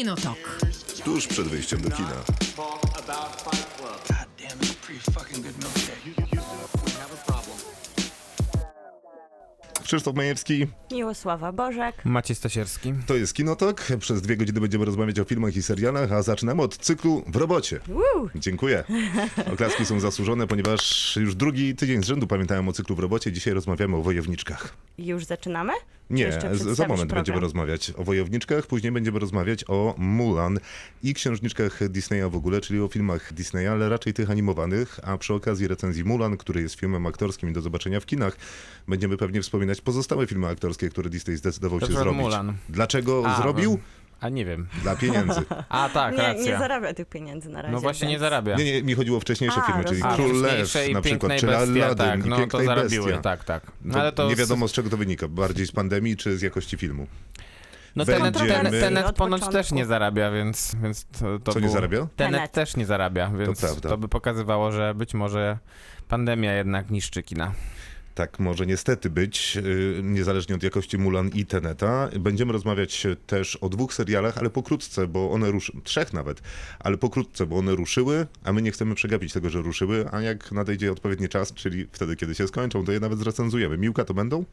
[0.00, 0.58] Kinotok.
[1.04, 2.24] Tuż przed wyjściem do kina.
[9.82, 12.04] Krzysztof Majewski, Miłosława Bożek.
[12.04, 12.94] Maciej Stasierski.
[13.06, 13.88] to jest Kinotok.
[13.98, 17.80] Przez dwie godziny będziemy rozmawiać o filmach i serialach, a zaczynamy od cyklu W robocie.
[17.88, 18.28] Woo!
[18.34, 18.84] Dziękuję.
[19.52, 23.32] Oklaski są zasłużone, ponieważ już drugi tydzień z rzędu pamiętałem o cyklu W robocie.
[23.32, 24.76] Dzisiaj rozmawiamy o wojowniczkach.
[24.98, 25.72] Już zaczynamy?
[26.10, 30.58] Nie, za moment będziemy rozmawiać o wojowniczkach, później będziemy rozmawiać o Mulan
[31.02, 35.34] i księżniczkach Disneya w ogóle, czyli o filmach Disneya, ale raczej tych animowanych, a przy
[35.34, 38.36] okazji recenzji Mulan, który jest filmem aktorskim i do zobaczenia w kinach,
[38.88, 42.20] będziemy pewnie wspominać pozostałe filmy aktorskie, które Disney zdecydował To się zrobić.
[42.20, 42.56] Mulan.
[42.68, 43.78] Dlaczego A, zrobił?
[44.20, 44.66] A nie wiem.
[44.82, 45.40] Dla pieniędzy.
[45.68, 46.44] A tak, Nie, racja.
[46.52, 47.72] nie zarabia tych pieniędzy na razie.
[47.74, 48.56] no właśnie nie więc- zarabia.
[48.56, 50.16] Nie, nie, mi chodziło o wcześniejsze A, filmy, czyli rozumiem.
[50.30, 53.22] Król Lew i na przykład, czy Aladdin tak, i no to i zarabiły, Bestia.
[53.22, 53.62] tak, tak.
[53.84, 56.42] No, To ale to nie wiadomo z czego to wynika, bardziej z pandemii czy z
[56.42, 57.06] jakości filmu.
[57.96, 61.64] No Będziemy- Tenet, Tenet, Tenet ponoć też nie zarabia, więc, więc to, to Co nie
[61.66, 61.98] było- zarabia?
[62.16, 62.52] Tenet, Tenet.
[62.52, 63.88] też nie zarabia, więc prawda.
[63.88, 65.58] to by pokazywało, że być może
[66.08, 67.52] pandemia jednak niszczy kina.
[68.20, 72.08] Tak może niestety być, yy, niezależnie od jakości Mulan i Teneta.
[72.20, 76.42] Będziemy rozmawiać też o dwóch serialach, ale pokrótce, bo one ruszyły, trzech nawet,
[76.80, 80.52] ale pokrótce, bo one ruszyły, a my nie chcemy przegapić tego, że ruszyły, a jak
[80.52, 83.78] nadejdzie odpowiedni czas, czyli wtedy, kiedy się skończą, to je nawet zrecenzujemy.
[83.78, 84.44] Miłka to będą?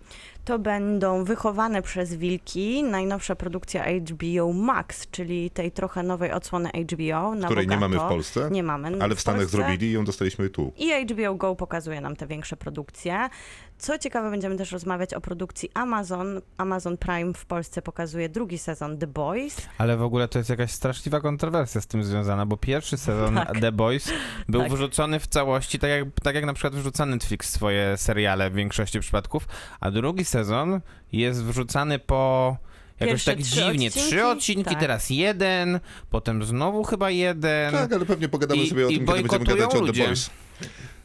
[0.46, 7.36] To będą Wychowane przez Wilki, najnowsza produkcja HBO Max, czyli tej trochę nowej odsłony HBO.
[7.36, 7.80] Na Której nie bogato.
[7.98, 9.04] mamy w Polsce, Nie mamy.
[9.04, 9.58] ale w Stanach Polsce.
[9.58, 10.74] zrobili i ją dostaliśmy tu.
[10.78, 13.30] I HBO Go pokazuje nam te większe produkcje.
[13.78, 16.42] Co ciekawe, będziemy też rozmawiać o produkcji Amazon.
[16.58, 19.58] Amazon Prime w Polsce pokazuje drugi sezon The Boys.
[19.78, 23.60] Ale w ogóle to jest jakaś straszliwa kontrowersja z tym związana, bo pierwszy sezon Tak.
[23.60, 24.12] The Boys
[24.50, 24.72] był Tak.
[24.72, 29.00] wyrzucony w całości, tak jak, tak jak na przykład wyrzuca Netflix swoje seriale w większości
[29.00, 29.48] przypadków,
[29.80, 32.58] a drugi sezon jest wrzucany po...
[33.00, 33.88] Jakoś Pierwsze tak trzy dziwnie.
[33.88, 34.10] odcinki?
[34.10, 34.80] Trzy odcinki, Tak.
[34.80, 37.72] teraz jeden, potem znowu chyba jeden.
[37.74, 40.06] Tak, ale pewnie pogadamy I- sobie o i tym, kiedy będziemy gadać o The ludzie.
[40.06, 40.30] Boys.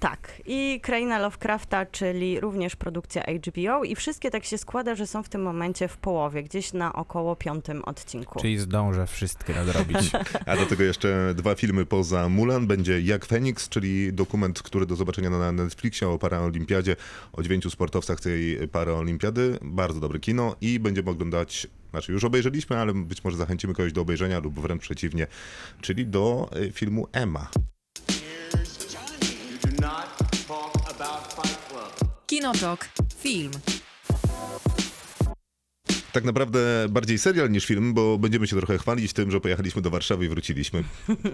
[0.01, 0.33] Tak.
[0.47, 3.85] I Kraina Lovecrafta, czyli również produkcja HBO.
[3.85, 7.37] I wszystkie tak się składa, że są w tym momencie w połowie, gdzieś na około
[7.37, 8.41] piątym odcinku.
[8.41, 10.11] Czyli zdążę wszystkie nadrobić.
[10.47, 12.67] A do tego jeszcze dwa filmy poza Mulan.
[12.67, 16.97] Będzie Jak Feniks, czyli dokument, który do zobaczenia na Netflixie o paraolimpiadzie,
[17.33, 19.59] o dziewięciu sportowcach tej paraolimpiady.
[19.63, 24.01] Bardzo dobre kino i będziemy oglądać, znaczy już obejrzeliśmy, ale być może zachęcimy kogoś do
[24.01, 25.27] obejrzenia lub wręcz przeciwnie,
[25.81, 27.49] czyli do y, filmu Emma.
[32.43, 32.89] Kinotok.
[33.19, 33.51] Film.
[36.13, 39.91] Tak naprawdę bardziej serial niż film, bo będziemy się trochę chwalić tym, że pojechaliśmy do
[39.91, 40.85] Warszawy i wróciliśmy.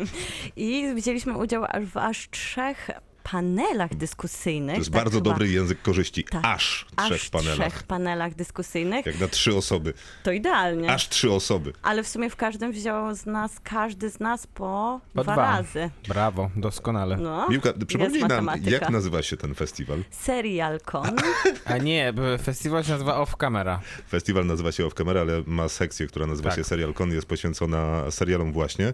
[0.57, 2.91] I wzięliśmy udział aż w aż trzech
[3.33, 4.75] panelach dyskusyjnych.
[4.75, 6.25] To jest tak bardzo chyba- dobry język korzyści.
[6.25, 6.41] Tak.
[6.44, 7.69] Aż trzech Aż panelach.
[7.72, 9.06] trzech panelach dyskusyjnych.
[9.06, 9.93] Jak na trzy osoby.
[10.22, 10.93] To idealnie.
[10.93, 11.72] Aż trzy osoby.
[11.83, 15.47] Ale w sumie w każdym wziął z nas, każdy z nas po, Po dwa, dwa.
[15.56, 15.91] razy.
[16.09, 17.17] Brawo, doskonale.
[17.17, 18.71] No, Miłka, przypomnij nam, matematyka.
[18.71, 20.05] jak nazywa się ten festiwal?
[20.11, 21.17] Serialkon.
[21.65, 22.12] A nie,
[22.43, 23.81] festiwal się nazywa Off Camera.
[24.09, 26.59] Festiwal nazywa się Off Camera, ale ma sekcję, która nazywa Tak.
[26.59, 28.93] się Serial Con, jest poświęcona serialom właśnie.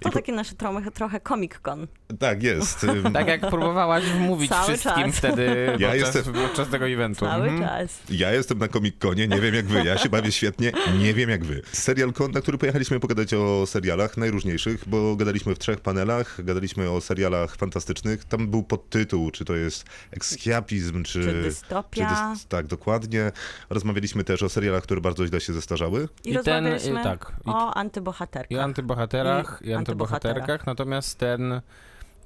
[0.00, 1.86] To takie nasze trochę, trochę Comic Con.
[2.18, 2.86] Tak, jest.
[3.12, 3.40] Tak jak
[3.76, 5.16] próbowałaś wmówić Cały wszystkim czas.
[5.16, 7.20] wtedy Ja podczas, jestem- podczas tego eventu.
[7.26, 7.68] Cały Mhm.
[7.88, 7.98] czas.
[8.10, 11.30] Ja jestem na Comic Conie, nie wiem jak wy, ja się bawię świetnie, nie wiem
[11.30, 11.62] jak wy.
[11.72, 16.90] Serial Con, na który pojechaliśmy pogadać o serialach najróżniejszych, bo gadaliśmy w trzech panelach, gadaliśmy
[16.90, 18.24] o serialach fantastycznych.
[18.24, 21.22] Tam był podtytuł, czy to jest ekskiapizm, czy...
[21.22, 22.08] Czy dystopia.
[22.34, 23.32] dys- tak, dokładnie.
[23.70, 26.08] Rozmawialiśmy też o serialach, które bardzo źle się zestarzały.
[26.24, 28.50] I, I ten, rozmawialiśmy y, tak, i- o antybohaterkach.
[28.50, 30.32] I antybohaterach, I i, antybohaterkach.
[30.40, 30.66] antybohaterach.
[30.66, 31.60] Natomiast ten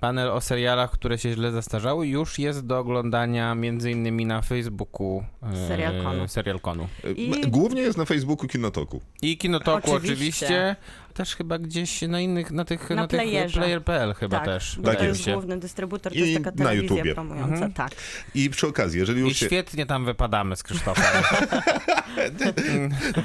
[0.00, 5.25] panel o serialach, które się źle zastarzały, już jest do oglądania między innymi na Facebooku
[5.43, 6.28] e, Serialkonu.
[6.28, 6.88] Serialkonu.
[7.16, 9.00] I- M- Głównie jest na Facebooku Kinotoku.
[9.22, 10.06] I Kinotoku Oczywiście.
[10.47, 10.77] oczywiście.
[11.15, 13.21] Też chyba gdzieś na innych, na tych, Na na, tych
[13.53, 14.78] player.pl chyba tak, też.
[14.84, 17.15] Tak to jest główny dystrybutor, to I jest taka telewizja YouTubie.
[17.15, 17.72] promująca, Mhm.
[17.72, 17.91] tak.
[18.34, 19.47] I przy okazji, jeżeli I już się...
[19.47, 21.22] świetnie tam wypadamy z Krzysztofem.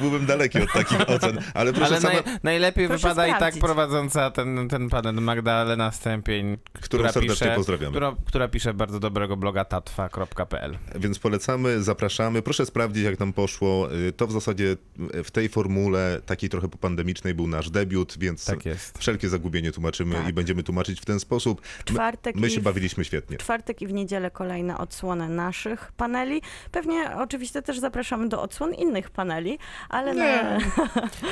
[0.02, 2.14] Byłbym daleki od takich ocen, ale proszę Ale sama...
[2.14, 3.62] naj, najlepiej Proszę wypada i tak sprawdzić.
[3.62, 7.92] prowadząca ten, ten panel Magdalena Stępień, która serdecznie pisze, pozdrawiamy.
[7.92, 10.78] Która, która pisze bardzo dobrego bloga tatwa.pl.
[10.96, 12.42] Więc polecamy, zapraszamy.
[12.42, 13.94] Proszę sprawdzić, jak nam poszło.
[13.94, 14.78] Y, To w zasadzie
[15.24, 18.98] w tej formule, takiej trochę popandemicznej, był nasz debiut, więc Tak jest.
[18.98, 20.28] wszelkie zagubienie tłumaczymy Tak.
[20.30, 21.62] i będziemy tłumaczyć w ten sposób.
[21.62, 23.38] My, Czwartek my się w- bawiliśmy świetnie.
[23.38, 26.42] W czwartek i w niedzielę kolejne odsłony naszych paneli.
[26.72, 30.26] Pewnie oczywiście też zapraszamy do odsłon innych paneli, ale na...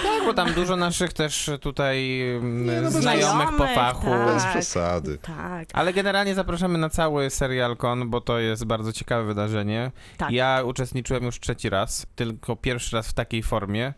[0.04, 4.06] Tak, bo tam dużo naszych też tutaj mm, Nie, no znajomych po fachu.
[4.10, 4.26] tak.
[4.34, 5.18] Bez przesady.
[5.18, 9.92] Tak, Ale generalnie zapraszamy na cały serial Con, bo to jest bardzo ciekawe wydarzenie.
[10.18, 10.32] tak.
[10.32, 13.94] Ja uczestniczyłem już trzeci raz, tylko pierwszy raz w takiej formie.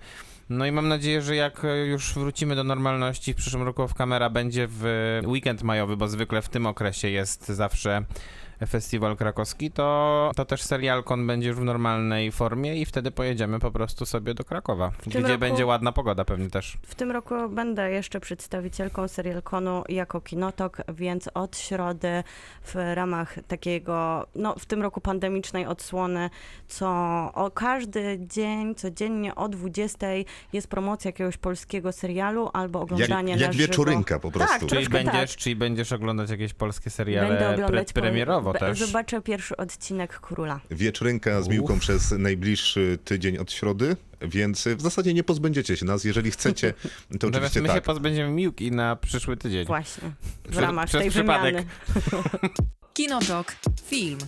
[0.49, 3.93] No i mam nadzieję, że jak e, już wrócimy do normalności w przyszłym roku w
[3.93, 8.05] kamera będzie w weekend majowy, bo zwykle w tym okresie jest zawsze
[8.67, 13.71] festiwal krakowski, to, to też serialkon będzie już w normalnej formie i wtedy pojedziemy po
[13.71, 16.77] prostu sobie do Krakowa, gdzie roku- będzie ładna pogoda pewnie też.
[16.87, 22.23] W tym roku będę jeszcze przedstawicielką serialkonu jako kinotok, więc od środy
[22.63, 26.29] w ramach takiego, no w tym roku pandemicznej odsłony,
[26.67, 26.87] co
[27.33, 30.07] o każdy dzień, codziennie o 20
[30.53, 33.67] jest promocja jakiegoś polskiego serialu albo oglądanie Jak, na jak żywo.
[33.67, 34.59] wieczorynka po prostu.
[34.59, 35.39] Tak, Czyli będziesz, tak.
[35.39, 37.93] czyli będziesz oglądać jakieś polskie seriale pre oglądać
[38.45, 38.79] premierowo be- też.
[38.79, 40.59] Zobaczę pierwszy odcinek Króla.
[40.71, 41.81] Wieczorynka z Miłką Uff.
[41.81, 46.03] przez najbliższy tydzień od środy, więc w zasadzie nie pozbędziecie się nas.
[46.03, 47.83] Jeżeli chcecie, to Natomiast oczywiście my się tak.
[47.83, 49.65] pozbędziemy Miłki na przyszły tydzień.
[49.65, 50.11] Właśnie.
[50.45, 51.55] W ramach przez tej przypadek.
[51.55, 51.69] wymiany.
[52.93, 53.55] Kinotok.
[53.85, 54.19] Film.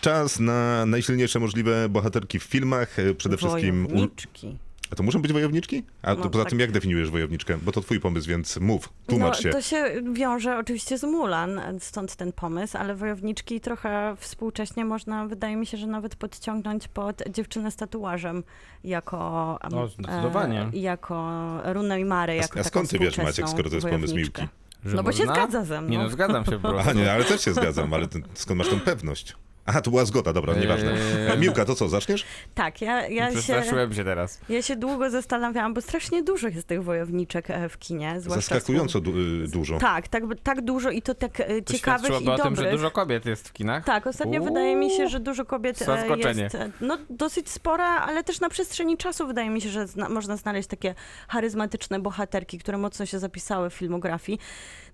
[0.00, 2.96] Czas na najsilniejsze możliwe bohaterki w filmach.
[3.18, 3.86] Przede wszystkim...
[3.86, 4.58] Wojowniczki.
[4.90, 5.82] A to muszą być wojowniczki?
[6.02, 6.50] A to No, poza tak.
[6.50, 7.58] tym jak definiujesz wojowniczkę?
[7.62, 9.50] Bo to twój pomysł, więc mów, tłumacz no, się.
[9.50, 15.56] To się wiąże oczywiście z Mulan, stąd ten pomysł, ale wojowniczki trochę współcześnie można, wydaje
[15.56, 18.44] mi się, że nawet podciągnąć pod dziewczynę z tatuażem
[18.84, 20.60] jako No, zdecydowanie.
[20.74, 21.32] E, jako
[21.64, 24.16] Runę i Marę, A, jako a taką skąd ty wiesz, Maciek, skoro to jest pomysł.
[24.16, 24.42] Miłki?
[24.84, 25.90] Że No bo się zgadza ze mną.
[25.90, 26.92] Nie no, zgadzam się po A prostu.
[26.98, 29.36] nie, ale też się zgadzam, ale ty, skąd masz tą pewność?
[29.66, 30.90] Aha, to była zgoda, dobra, nieważne.
[30.92, 31.32] Eee.
[31.32, 32.24] E, Miłka, to co, zaczniesz?
[32.54, 34.40] Tak, ja, ja, się, się teraz.
[34.48, 38.14] ja się długo zastanawiałam, bo strasznie dużo jest tych wojowniczek e, w kinie.
[38.20, 39.78] zwłaszcza Zaskakująco du- y, dużo.
[39.78, 42.62] Tak, tak, tak dużo i to tak e, To ciekawych i świadczyłoby o tym, że
[42.62, 42.72] dobrych.
[42.72, 43.84] dużo kobiet jest w kinach.
[43.84, 46.42] Tak, ostatnio Uuu, wydaje mi się, że dużo kobiet e, zaskoczenie.
[46.42, 50.08] jest e, no, dosyć spora, ale też na przestrzeni czasu wydaje mi się, że zna,
[50.08, 50.94] można znaleźć takie
[51.28, 54.38] charyzmatyczne bohaterki, które mocno się zapisały w filmografii.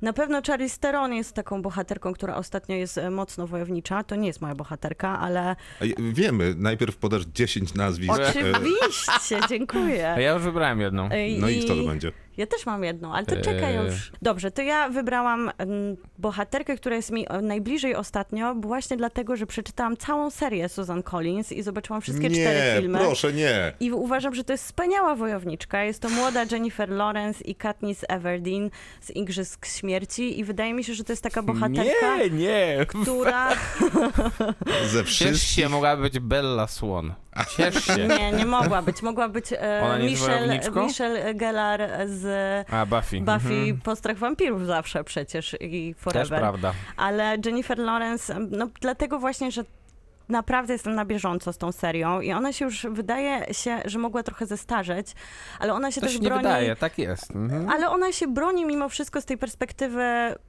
[0.03, 4.05] Na pewno Charlize Theron jest taką bohaterką, która ostatnio jest e, mocno wojownicza.
[4.05, 5.41] To nie jest moja bohaterka, ale
[5.81, 8.13] A Wiemy, najpierw podasz 10 nazwisk.
[8.19, 10.15] e, oczywiście, A dziękuję.
[10.19, 11.09] ja już wybrałem jedną.
[11.39, 12.13] No i kto to będzie?
[12.37, 13.87] Ja też mam jedną, ale to czekaj Eee.
[13.87, 14.13] już.
[14.23, 19.47] Dobrze, to ja wybrałam mm, bohaterkę, która jest mi e, najbliżej ostatnio, właśnie dlatego, że
[19.47, 22.99] przeczytałam całą serię Susan Collins i zobaczyłam wszystkie nie, cztery filmy.
[22.99, 23.73] proszę, nie.
[23.81, 25.85] I uważam, że to jest wspaniała wojowniczka.
[25.85, 28.71] Jest to młoda Jennifer Lawrence i Katniss Everdeen
[29.01, 32.87] z Igrzysk Śmierci i wydaje mi się, że to jest taka bohaterka, Nie, nie.
[32.87, 33.49] która...
[34.93, 35.49] Ze Ciesz wszystkich...
[35.51, 37.15] się, mogłaby być Bella Swan.
[37.57, 38.09] Ciesz się.
[38.09, 39.03] Nie, nie mogła być.
[39.03, 40.61] Mogła być e, Ona nie jest Michelle?
[40.87, 42.22] Michelle Gellar z
[42.71, 43.21] A, Buffy.
[43.21, 43.81] Buffy Mhm.
[43.81, 46.41] Postrach Wampirów zawsze przecież i Też Forever.
[46.41, 46.73] prawda.
[46.97, 49.65] Ale Jennifer Lawrence, no dlatego właśnie, że
[50.33, 54.23] naprawdę jestem na bieżąco z tą serią i ona się już wydaje się, że mogła
[54.23, 55.13] trochę zestarzeć,
[55.59, 56.43] ale ona się To też się nie broni.
[56.43, 57.31] wydaje, tak jest.
[57.31, 57.69] Mhm.
[57.69, 60.03] Ale ona się broni mimo wszystko z tej perspektywy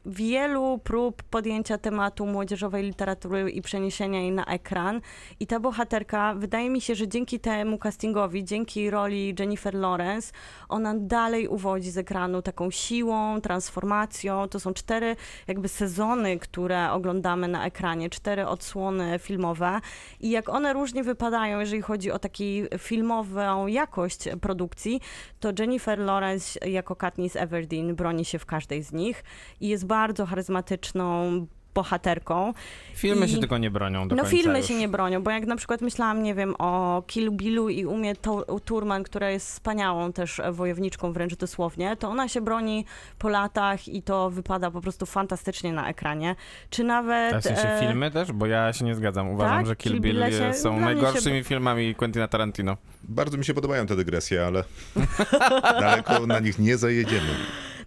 [0.05, 5.01] wielu prób podjęcia tematu młodzieżowej literatury i przeniesienia jej na ekran.
[5.39, 10.33] I ta bohaterka, wydaje mi się, że dzięki temu castingowi, dzięki roli Jennifer Lawrence,
[10.69, 14.47] ona dalej uwodzi z ekranu taką siłą, transformacją.
[14.47, 15.15] To są cztery
[15.47, 19.72] jakby sezony, które oglądamy na ekranie, cztery odsłony filmowe.
[20.19, 22.33] I jak one różnie wypadają, jeżeli chodzi o taką
[22.77, 25.01] filmową jakość produkcji,
[25.39, 29.23] to Jennifer Lawrence jako Katniss Everdeen broni się w każdej z nich
[29.61, 32.53] i jest bardzo charyzmatyczną bohaterką.
[32.95, 34.67] Filmy I- się tylko nie bronią do no końca filmy już.
[34.67, 38.13] się nie bronią, bo jak na przykład myślałam, nie wiem, o Kill Billu i Umie
[38.65, 42.85] Turman, która jest wspaniałą też wojowniczką wręcz dosłownie, to ona się broni
[43.19, 46.35] po latach i to wypada po prostu fantastycznie na ekranie.
[46.69, 47.33] Czy nawet...
[47.33, 48.31] A w sensie e, filmy też?
[48.31, 49.29] Bo ja się nie zgadzam.
[49.29, 49.67] Uważam, tak?
[49.67, 52.77] że Kill Kill Bill się- są mnie się- najgorszymi filmami Quentina Tarantino.
[53.03, 54.63] Bardzo mi się podobają te dygresje, ale
[55.79, 57.29] daleko na nich nie zajedziemy.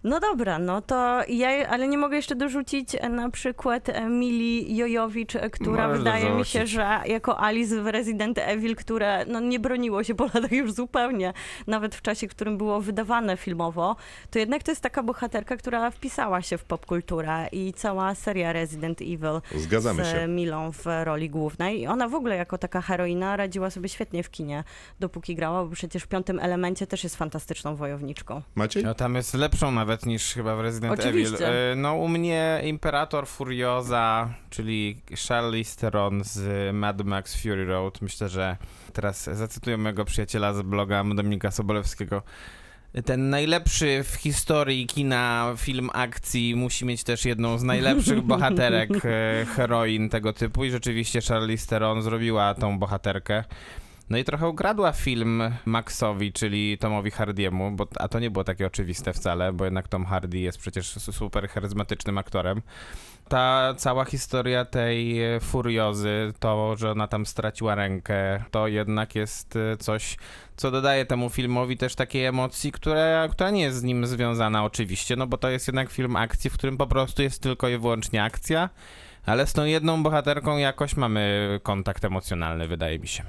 [0.03, 4.77] No dobra, no to ja, ale nie mogę jeszcze dorzucić e, na przykład e, Mili
[4.77, 6.53] Jojowicz, e, która Możesz wydaje mi dorzucić.
[6.53, 10.71] się, że jako Alice w Resident Evil, które no, nie broniło się po latach już
[10.71, 11.33] zupełnie,
[11.67, 13.95] nawet w czasie, w którym było wydawane filmowo,
[14.31, 19.01] to jednak to jest taka bohaterka, która wpisała się w popkulturę i cała seria Resident
[19.01, 20.27] Evil Zgadzamy z się.
[20.27, 21.81] Milą w roli głównej.
[21.81, 24.63] I ona w ogóle jako taka heroina radziła sobie świetnie w kinie,
[24.99, 28.41] dopóki grała, bo przecież w piątym elemencie też jest fantastyczną wojowniczką.
[28.55, 28.83] Maciej?
[28.83, 31.47] No tam jest lepszą nawet niż chyba w Resident Oczywiście.
[31.47, 31.81] Evil.
[31.81, 38.01] No u mnie Imperator Furioza, czyli Charlize Theron z Mad Max Fury Road.
[38.01, 38.57] Myślę, że
[38.93, 42.23] teraz zacytuję mojego przyjaciela z bloga Dominika Sobolewskiego.
[43.05, 49.45] Ten najlepszy w historii kina film akcji musi mieć też jedną z najlepszych bohaterek, e,
[49.55, 53.43] heroin tego typu i rzeczywiście Charlize Theron zrobiła tą bohaterkę.
[54.09, 58.67] No i trochę ukradła film Maxowi, czyli Tomowi Hardiemu, bo, a to nie było takie
[58.67, 62.61] oczywiste wcale, bo jednak Tom Hardy jest przecież su- super charyzmatycznym aktorem.
[63.27, 69.77] Ta cała historia tej furiozy, to, że ona tam straciła rękę, to jednak jest e,
[69.77, 70.17] coś,
[70.57, 75.15] co dodaje temu filmowi też takiej emocji, która, która nie jest z nim związana oczywiście,
[75.15, 78.23] no bo to jest jednak film akcji, w którym po prostu jest tylko i wyłącznie
[78.23, 78.69] akcja,
[79.25, 83.23] ale z tą jedną bohaterką jakoś mamy kontakt emocjonalny, wydaje mi się.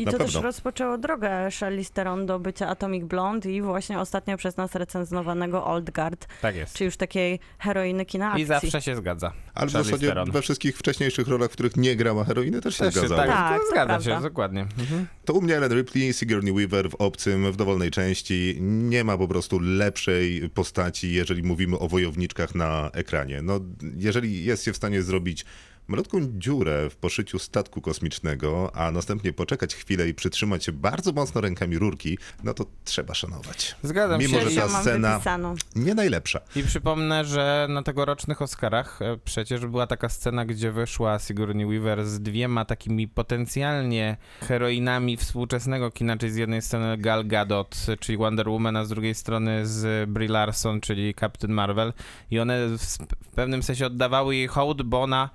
[0.00, 0.32] I Na to pewno.
[0.32, 1.30] też rozpoczęło drogę
[1.60, 6.56] Charlize Theron do bycia Atomic Blonde i właśnie ostatnio przez nas recenzowanego Old Guard, Tak
[6.56, 6.74] jest.
[6.74, 8.42] czy już takiej heroiny kina akcji.
[8.42, 9.32] I zawsze się zgadza.
[9.54, 10.30] Ale w Charlize zasadzie Theron.
[10.30, 13.22] we wszystkich wcześniejszych rolach, w których nie grała heroiny, też się Też się, zgadzało.
[13.22, 14.16] tak, Tak, to zgadza prawda.
[14.16, 14.60] się, dokładnie.
[14.60, 15.06] Mhm.
[15.24, 18.56] To u mnie Ellen Ripley, Sigourney Weaver w Obcym, w dowolnej części.
[18.60, 23.42] Nie ma po prostu lepszej postaci, jeżeli mówimy o wojowniczkach na ekranie.
[23.42, 23.60] No,
[23.96, 25.44] jeżeli jest się w stanie zrobić
[25.90, 31.40] malutką dziurę w poszyciu statku kosmicznego, a następnie poczekać chwilę i przytrzymać się bardzo mocno
[31.40, 33.76] rękami rurki, no to trzeba szanować.
[33.82, 34.50] Zgadzam Mimo, się.
[34.50, 35.54] że ta scena wypisaną.
[35.76, 36.40] nie najlepsza.
[36.56, 42.06] I przypomnę, że na tegorocznych Oscarach e, przecież była taka scena, gdzie wyszła Sigourney Weaver
[42.06, 48.48] z dwiema takimi potencjalnie heroinami współczesnego kina, czyli z jednej strony Gal Gadot, czyli Wonder
[48.48, 51.92] Woman, a z drugiej strony z Brie Larson, czyli Captain Marvel.
[52.30, 52.98] I one w,
[53.34, 55.30] pewnym sensie oddawały jej hołd, bo ona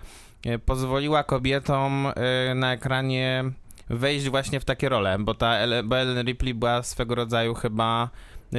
[0.65, 3.43] pozwoliła kobietom e, na ekranie
[3.89, 8.09] wejść właśnie w takie role, bo ta bo Ellen Ripley była swego rodzaju chyba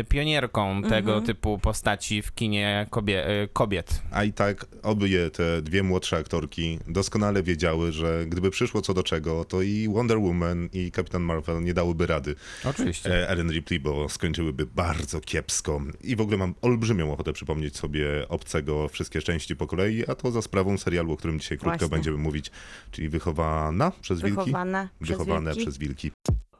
[0.08, 1.24] pionierką tego Mhm.
[1.26, 4.02] typu postaci w kinie kobie, e, kobiet.
[4.10, 9.02] A i tak obie te dwie młodsze aktorki doskonale wiedziały, że gdyby przyszło co do
[9.02, 13.10] czego, to i Wonder Woman i Kapitan Marvel nie dałyby rady Oczywiście.
[13.22, 15.80] e, Ellen Ripley, bo skończyłyby bardzo kiepsko.
[16.00, 20.30] I w ogóle mam olbrzymią ochotę przypomnieć sobie Obcego wszystkie części po kolei, a to
[20.30, 21.88] za sprawą serialu, o którym dzisiaj krótko Właśnie.
[21.96, 22.50] będziemy mówić,
[22.90, 24.36] czyli Wychowana przez wilki?
[24.36, 25.62] Wychowane przez Wychowane wilki.
[25.62, 26.10] przez wilki.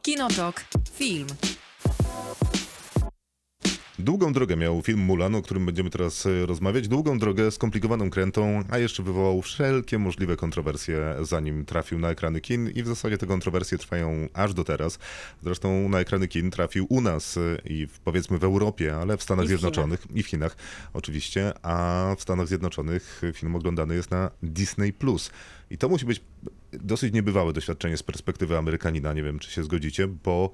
[0.02, 0.64] Kinotok.
[0.94, 1.26] Film.
[3.98, 6.88] Długą drogę miał film Mulan, o którym będziemy teraz e, rozmawiać.
[6.88, 12.70] Długą drogę, skomplikowaną krętą, a jeszcze wywołał wszelkie możliwe kontrowersje, zanim trafił na ekrany kin
[12.70, 14.98] i w zasadzie te kontrowersje trwają aż do teraz.
[15.42, 19.22] Zresztą na ekrany kin trafił u nas e, i w, powiedzmy w Europie, ale w
[19.22, 20.56] Stanach I w Zjednoczonych i w Chinach
[20.94, 24.92] oczywiście, a w Stanach Zjednoczonych film oglądany jest na Disney+.
[25.70, 26.20] I to musi być
[26.72, 30.52] dosyć niebywałe doświadczenie z perspektywy Amerykanina, nie wiem czy się zgodzicie, bo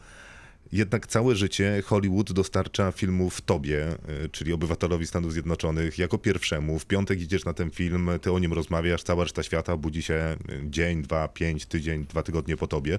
[0.72, 6.78] jednak całe życie Hollywood dostarcza filmów tobie, y, czyli obywatelowi Stanów Zjednoczonych, jako pierwszemu.
[6.78, 10.36] W piątek idziesz na ten film, ty o nim rozmawiasz, cała reszta świata budzi się
[10.50, 12.98] y, dzień, dwa, pięć, tydzień, dwa tygodnie po tobie.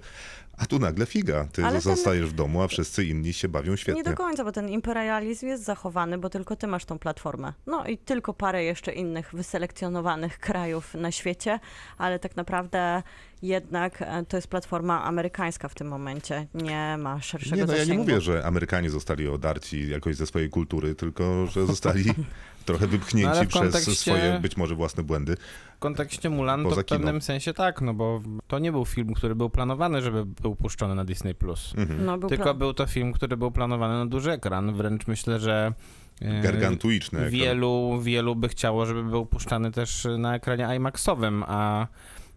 [0.58, 3.72] A tu nagle figa, ty Ale ten- zostajesz w domu, a wszyscy inni się bawią
[3.72, 4.04] Nie świetnie.
[4.04, 7.54] do końca, bo ten imperializm jest zachowany, bo tylko ty masz tą platformę.
[7.68, 11.60] No i tylko parę jeszcze innych wyselekcjonowanych krajów na świecie,
[11.98, 13.04] ale tak naprawdę
[13.42, 16.48] jednak e, to jest platforma amerykańska w tym momencie.
[16.54, 18.04] Nie ma szerszego Nie, no ja nie zasięgu.
[18.04, 22.04] mówię, że Amerykanie zostali odarci jakoś ze swojej kultury, tylko że zostali
[22.66, 25.38] trochę wypchnięci No w przez kontekście- swoje być może własne błędy.
[25.84, 29.36] W kontekście Mulan to w pewnym sensie tak, no bo to nie był film, który
[29.36, 31.36] był planowany, żeby był puszczony na Disney+.
[31.78, 32.06] Mhm.
[32.06, 34.74] No, był Tylko pro- był to film, który był planowany na duży ekran.
[34.74, 35.74] Wręcz myślę, że
[36.22, 37.32] e, Gargantuiczny ekran.
[37.32, 41.88] wielu, wielu by chciało, żeby był puszczany też na ekranie IMAXowym, a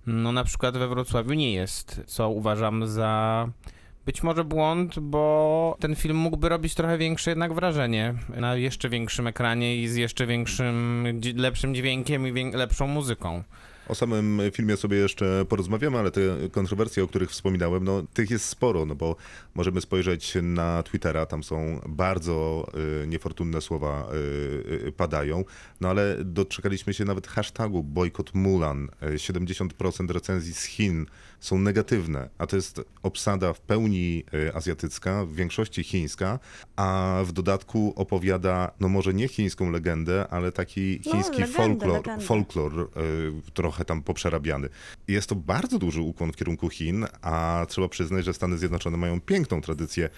[0.07, 3.49] no na przykład we Wrocławiu nie jest, co uważam za
[4.07, 9.27] być może błąd, bo ten film mógłby robić trochę większe jednak wrażenie na jeszcze większym
[9.27, 11.05] ekranie i z jeszcze większym,
[11.37, 13.43] lepszym dźwiękiem i lepszą muzyką.
[13.89, 16.21] O samym filmie sobie jeszcze porozmawiamy, ale te
[16.53, 19.17] kontrowersje, o których wspominałem, no tych jest sporo, no bo
[19.55, 22.67] możemy spojrzeć na Twittera, tam są bardzo
[23.03, 25.45] y, niefortunne słowa y, y, padają,
[25.81, 28.89] no ale doczekaliśmy się nawet hashtagu bojkot Mulan.
[29.03, 31.07] Y, 70% recenzji z Chin
[31.41, 36.39] są negatywne, a to jest obsada w pełni y, azjatycka, w większości chińska,
[36.77, 41.97] a w dodatku opowiada, no może nie chińską legendę, ale taki No, chiński legendę, folklor,
[41.97, 42.25] legendę.
[42.25, 42.81] folklor
[43.49, 44.69] y, trochę tam poprzerabiany.
[45.09, 49.21] Jest to bardzo duży ukłon w kierunku Chin, a trzeba przyznać, że Stany Zjednoczone mają
[49.21, 50.09] piękną tradycję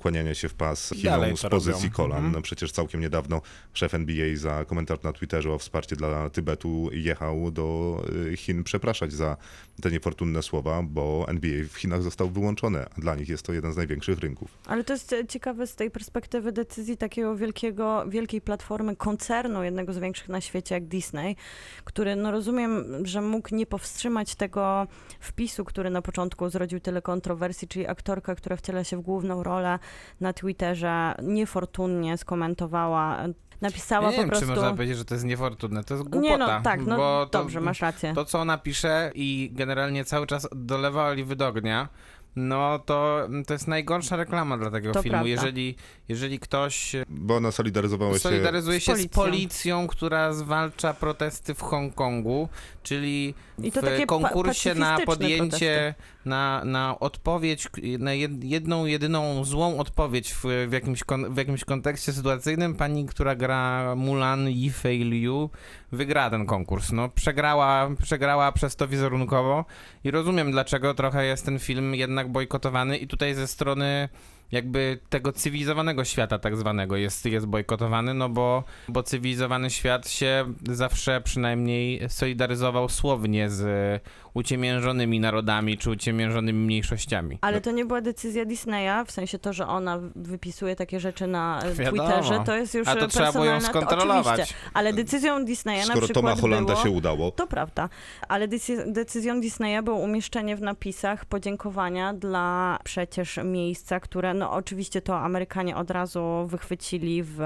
[0.00, 1.94] kłaniania się w pas Chinom z pozycji robią.
[1.94, 2.32] kolan.
[2.32, 3.42] No Przecież całkiem niedawno
[3.72, 8.02] szef NBA za komentarz na Twitterze o wsparcie dla Tybetu jechał do
[8.32, 9.36] y, Chin przepraszać za
[9.82, 13.72] te niefortunne słowa, bo NBA w Chinach został wyłączony, a dla nich jest to jeden
[13.72, 14.58] z największych rynków.
[14.66, 19.92] Ale to jest e, ciekawe z tej perspektywy decyzji takiego wielkiego, wielkiej platformy koncernu, jednego
[19.92, 21.36] z większych na świecie jak Disney,
[21.84, 24.86] który no rozumiem, że mógł nie powstrzymać tego
[25.20, 29.78] wpisu, który na początku zrodził tyle kontrowersji, czyli aktorka, która wciela się w główną rolę
[30.20, 33.28] na Twitterze, niefortunnie skomentowała,
[33.60, 34.46] napisała nie po wiem, prostu...
[34.46, 35.84] czy można powiedzieć, że to jest niefortunne.
[35.84, 36.32] To jest głupota.
[36.32, 38.14] nie no, tak, no bo to, dobrze, masz rację.
[38.14, 41.88] To, co ona pisze i generalnie cały czas dolewa oliwy do ognia,
[42.36, 45.12] no to, to jest najgorsza reklama dla tego To filmu.
[45.12, 45.28] prawda.
[45.28, 45.76] Jeżeli,
[46.08, 48.18] jeżeli ktoś Bo ona solidaryzowała się...
[48.18, 49.22] solidaryzuje z się z policją.
[49.24, 52.48] policją, która zwalcza protesty w Hongkongu,
[52.82, 58.86] czyli I to w takie pa- konkursie na podjęcie, na, na odpowiedź, na jed, jedną,
[58.86, 64.48] jedyną złą odpowiedź w, w, jakimś kon, w jakimś kontekście sytuacyjnym, pani, która gra Mulan
[64.48, 65.50] Yifei Liu,
[65.92, 66.92] wygra ten konkurs.
[66.92, 69.64] No, przegrała, przegrała przez to wizerunkowo
[70.04, 74.08] i rozumiem, dlaczego trochę jest ten film jednak bojkotowany i tutaj ze strony
[74.52, 80.44] jakby tego cywilizowanego świata tak zwanego jest, jest bojkotowany, no bo, bo cywilizowany świat się
[80.68, 84.02] zawsze przynajmniej solidaryzował słownie z
[84.34, 87.38] uciemiężonymi narodami czy uciemiężonymi mniejszościami.
[87.40, 91.62] Ale to nie była decyzja Disneya, w sensie to, że ona wypisuje takie rzeczy na
[91.62, 92.02] e, Wiadomo.
[92.02, 94.26] Twitterze, to jest już A to trzeba było ją skontrolować.
[94.26, 96.84] Oczywiście, ale decyzją Disneya na Skoro przykład Toma Hollanda było...
[96.84, 97.30] się udało.
[97.30, 97.88] To prawda,
[98.28, 105.02] ale decy- decyzją Disneya było umieszczenie w napisach podziękowania dla przecież miejsca, które, no oczywiście
[105.02, 107.40] to Amerykanie od razu wychwycili w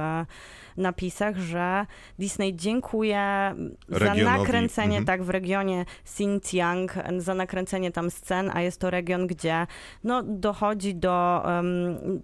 [0.81, 1.87] napisach, że
[2.19, 3.55] Disney dziękuję
[3.89, 5.05] za Regionowi, nakręcenie, mhm.
[5.05, 9.67] tak, w regionie Xinjiang, za nakręcenie tam scen, a jest to region, gdzie
[10.05, 11.43] no, dochodzi do,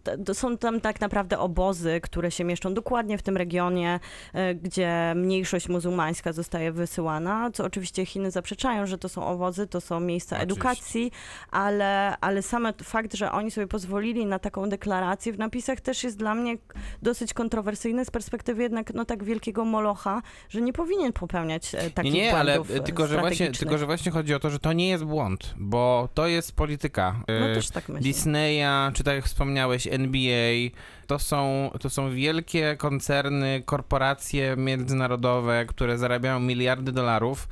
[0.04, 4.00] d- do, są tam tak naprawdę obozy, które się mieszczą dokładnie w tym regionie,
[4.32, 9.80] e, gdzie mniejszość muzułmańska zostaje wysyłana, co oczywiście Chiny zaprzeczają, że to są obozy, to
[9.80, 10.54] są miejsca Oczywiście.
[10.54, 11.12] edukacji,
[11.50, 16.16] ale, ale sam fakt, że oni sobie pozwolili na taką deklarację w napisach też jest
[16.16, 16.56] dla mnie
[17.02, 22.12] dosyć kontrowersyjny z perspektywy jednak no tak wielkiego molocha, że nie powinien popełniać e, takich
[22.12, 24.58] nie, nie, ale błędów e, tylko że, właśnie, tylko, że właśnie chodzi o to, że
[24.58, 27.22] to nie jest błąd, bo to jest polityka.
[27.28, 28.02] No Y, też tak myślę.
[28.02, 30.70] Disneya, czy tak jak wspomniałeś, NBA,
[31.06, 37.48] to są, to są wielkie koncerny, korporacje międzynarodowe, które zarabiają miliardy dolarów,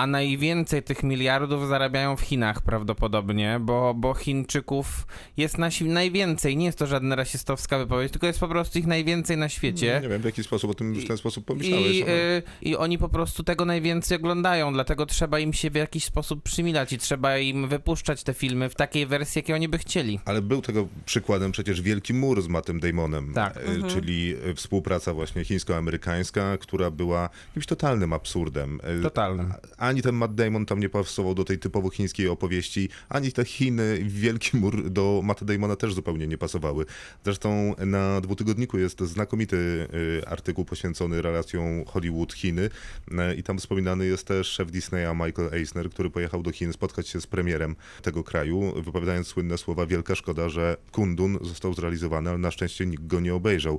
[0.00, 6.56] a najwięcej tych miliardów zarabiają w Chinach prawdopodobnie, bo, bo Chińczyków jest na, si- najwięcej.
[6.56, 10.00] Nie jest to żadna rasistowska wypowiedź, tylko jest po prostu ich najwięcej na świecie.
[10.02, 12.02] Nie wiem, w jaki sposób o tym w ten sposób I, pomyślałeś.
[12.02, 16.04] ale- y, I oni po prostu tego najwięcej oglądają, dlatego trzeba im się w jakiś
[16.04, 20.20] sposób przymilać i trzeba im wypuszczać te filmy w takiej wersji, jakiej oni by chcieli.
[20.24, 23.56] Ale był tego przykładem przecież Wielki Mur z Mattem Damonem, Tak.
[23.56, 28.80] e, czyli e, współpraca właśnie chińsko-amerykańska, która była jakimś totalnym absurdem.
[29.02, 29.52] Totalnym.
[29.90, 33.98] Ani ten Matt Damon tam nie pasował do tej typowo chińskiej opowieści, ani te Chiny,
[34.02, 36.86] Wielki Mur do Matta Damona też zupełnie nie pasowały.
[37.24, 39.88] Zresztą na dwutygodniku jest znakomity
[40.22, 42.70] e, artykuł poświęcony relacjom Hollywood-Chiny
[43.18, 47.08] e, i tam wspominany jest też szef Disneya Michael Eisner, który pojechał do Chin spotkać
[47.08, 52.38] się z premierem tego kraju, wypowiadając słynne słowa wielka szkoda, że Kundun został zrealizowany, ale
[52.38, 53.78] na szczęście nikt go nie obejrzał.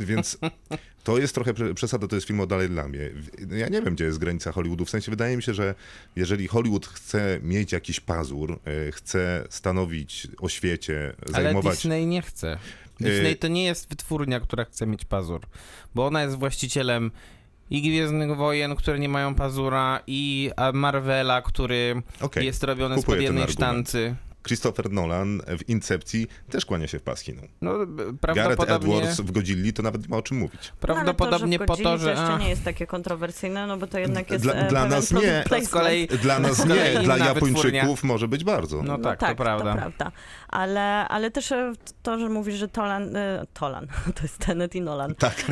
[0.00, 0.38] Więc
[1.06, 3.00] to jest trochę przesada, to jest film o Dalai Lamie.
[3.50, 4.84] Ja nie wiem, gdzie jest granica Hollywoodu.
[4.84, 5.74] W sensie wydaje mi się, że
[6.16, 11.76] jeżeli Hollywood chce mieć jakiś pazur, e, chce stanowić o świecie, Ale zajmować...
[11.76, 12.58] Disney nie chce.
[13.00, 15.40] Disney to nie jest wytwórnia, która chce mieć pazur,
[15.94, 17.10] bo ona jest właścicielem
[17.70, 23.42] i Gwiezdnych Wojen, które nie mają pazura, i Marvela, który Okej, jest robiony kupuję jednej
[23.42, 23.88] argument.
[23.88, 24.16] sztancy.
[24.46, 27.48] Christopher Nolan w Incepcji też kłania się w pas Chinom.
[27.60, 27.72] No,
[28.34, 30.72] Gareth Edwards w Godzilli to nawet nie ma o czym mówić.
[30.80, 32.18] prawdopodobnie no, to, po to, że...
[32.18, 35.12] a, jeszcze nie jest takie kontrowersyjne, no bo to jednak jest Dla- e, dla nas
[35.12, 35.44] nie.
[35.48, 37.96] To z kolei Dla nas kolei nie, dla Japończyków wytwórnia.
[38.02, 38.82] może być bardzo.
[38.82, 39.72] No tak, to prawda.
[39.72, 40.12] To prawda.
[40.48, 44.80] Ale, ale też e, to, że mówisz, że Tolan, e, Tolan, to jest Tenet i
[44.80, 45.14] Nolan.
[45.14, 45.44] Tak.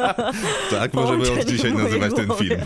[0.70, 2.60] tak, możemy od dzisiaj nazywać ten film.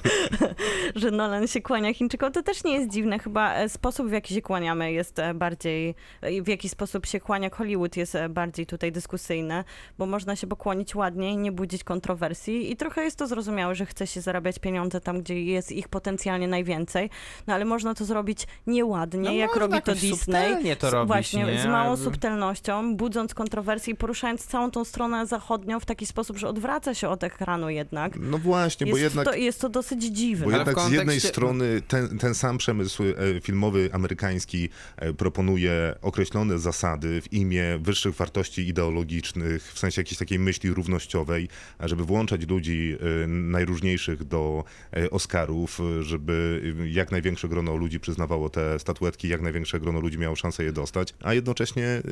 [0.94, 3.18] że Nolan się kłania Chińczykom, to też nie jest dziwne.
[3.18, 5.94] Chyba sposób, w jaki się kłaniamy jest e, bardziej,
[6.42, 9.64] w jaki sposób się kłania Hollywood jest e, bardziej tutaj dyskusyjne,
[9.98, 14.06] bo można się pokłonić ładnie, nie budzić kontrowersji i trochę jest to zrozumiałe, że chce
[14.06, 17.10] się zarabiać pieniądze tam, gdzie jest ich potencjalnie najwięcej,
[17.46, 20.76] no ale można to zrobić nieładnie, No jak robi to Disney.
[20.76, 21.62] to robić, Właśnie, nie?
[21.62, 26.48] z małą subtelnością, budząc kontrowersje i poruszając całą tą stronę zachodnią w taki sposób, że
[26.48, 28.16] odwraca się od ekranu jednak.
[28.20, 29.34] No właśnie, bo Jest, jednak...
[29.34, 30.44] to, jest to dosyć dziwne.
[30.46, 34.68] Bo Ale jednak w z jednej kontekście- strony ten, ten sam przemysł e, filmowy amerykański
[34.96, 35.12] e,
[35.44, 41.48] proponuje określone zasady w imię wyższych wartości ideologicznych, w sensie jakiejś takiej myśli równościowej,
[41.80, 44.64] żeby włączać ludzi e, najróżniejszych do
[44.96, 50.36] e, Oscarów, żeby jak największe grono ludzi przyznawało te statuetki, jak największe grono ludzi miało
[50.36, 52.02] szansę je dostać, a jednocześnie e,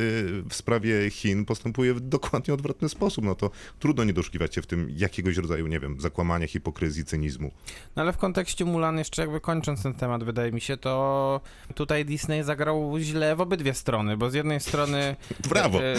[0.48, 3.24] w sprawie Chin postępuje w dokładnie odwrotny sposób.
[3.24, 7.50] No to trudno nie doszukiwać się w tym jakiegoś rodzaju, nie wiem, zakłamania, hipokryzji, cynizmu.
[7.96, 11.40] No ale w kontekście Mulan, jeszcze jakby kończąc ten temat, wydaje mi się, to
[11.74, 15.16] tutaj Disney zagrał źle źle w obydwie strony, bo z jednej strony...
[15.50, 15.78] Brawo.
[15.78, 15.94] e,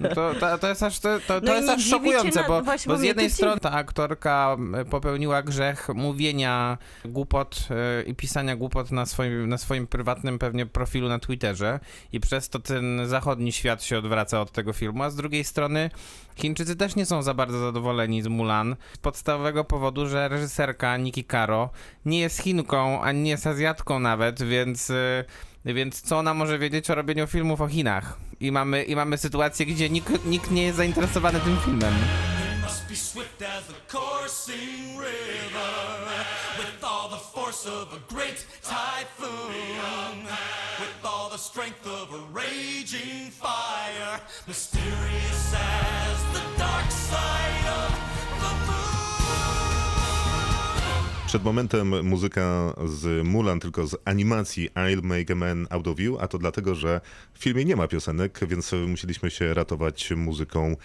[0.00, 2.92] no, to, to, to jest aż, to, to, No jest aż szokujące, na- bo, właśnie,
[2.92, 8.90] bo z jednej strony ta aktorka e, popełniła grzech mówienia głupot e, i pisania głupot
[8.90, 11.80] na swoim, na swoim prywatnym pewnie profilu na Twitterze
[12.12, 15.90] i przez to ten zachodni świat się odwraca od tego filmu, a z drugiej strony
[16.36, 21.24] Chińczycy też nie są za bardzo zadowoleni z Mulan z podstawowego powodu, że reżyserka Niki
[21.24, 21.70] Karo
[22.04, 25.24] nie jest Chinką, ani nie jest Azjatką nawet, więc, y,
[25.64, 28.16] więc co ona może wiedzieć o robieniu filmów o Chinach?
[28.40, 31.94] I mamy, i mamy sytuację, gdzie nikt, nikt nie jest zainteresowany tym filmem.
[44.46, 45.53] mysterious
[51.34, 56.18] Przed momentem muzyka z Mulan, tylko z animacji I'll Make a Man Out of You,
[56.20, 57.00] a to dlatego, że
[57.34, 60.76] w filmie nie ma piosenek, więc musieliśmy się ratować muzyką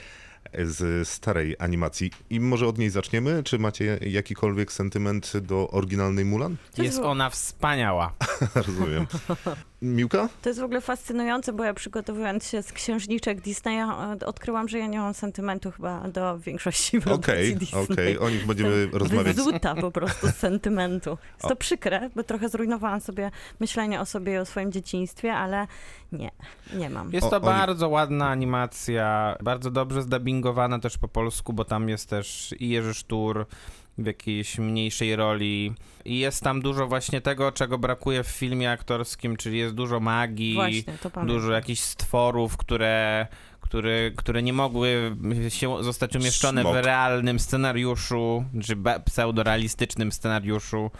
[0.63, 2.11] z starej animacji.
[2.29, 3.43] I może od niej zaczniemy?
[3.43, 6.55] Czy macie jakikolwiek sentyment do oryginalnej Mulan?
[6.77, 8.13] Jest ona wspaniała.
[8.67, 9.07] Rozumiem.
[9.81, 10.29] Miłka?
[10.41, 13.83] To jest w ogóle fascynujące, bo ja przygotowując się z księżniczek Disneya
[14.21, 17.83] e, odkryłam, że ja nie mam sentymentu chyba do większości produkcji Okej, Disney.
[17.91, 19.35] okej, o nich będziemy rozmawiać.
[19.35, 21.17] Wyzuta po prostu z sentymentu.
[21.33, 25.67] Jest to przykre, bo trochę zrujnowałam sobie myślenie o sobie i o swoim dzieciństwie, ale
[26.11, 26.31] nie,
[26.73, 27.11] nie mam.
[27.13, 31.89] Jest O- to oni- bardzo ładna animacja, bardzo dobrze zdubbingowana też po polsku, bo tam
[31.89, 33.45] jest też i Jerzy Sztur
[34.03, 35.73] w jakiejś mniejszej roli
[36.05, 40.55] i jest tam dużo właśnie tego, czego brakuje w filmie aktorskim, czyli jest dużo magii,
[40.55, 40.83] Właśnie,
[41.25, 43.27] dużo jakichś stworów, które,
[43.61, 45.15] które, które nie mogły
[45.49, 46.73] się zostać umieszczone Smok.
[46.73, 50.91] w realnym scenariuszu, czy pseudorealistycznym scenariuszu.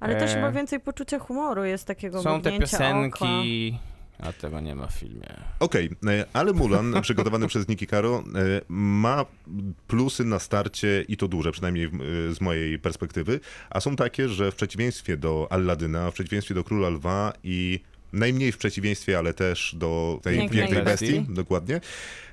[0.00, 3.78] Ale też e, chyba więcej poczucia humoru jest takiego Są te piosenki,
[4.18, 5.26] a tego nie ma w filmie.
[5.60, 9.24] Okej, e, ale Mulan, przygotowany przez Niki Karo, e, ma
[9.86, 11.90] plusy na starcie i to duże, przynajmniej e,
[12.34, 16.88] z mojej perspektywy, a są takie, że w przeciwieństwie do Alladyna, w przeciwieństwie do Króla
[16.88, 17.80] Lwa i
[18.12, 21.26] najmniej w przeciwieństwie, ale też do tej Pięknej pięknej bestii.
[21.28, 21.80] dokładnie,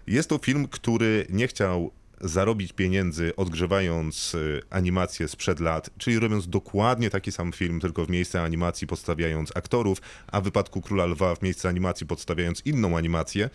[0.07, 1.91] jest to film, który nie chciał
[2.23, 8.09] zarobić pieniędzy odgrzewając y, animację sprzed lat, czyli robiąc dokładnie taki sam film, tylko w
[8.09, 13.49] miejsce animacji podstawiając aktorów, a w wypadku Króla Lwa w miejsce animacji podstawiając inną animację,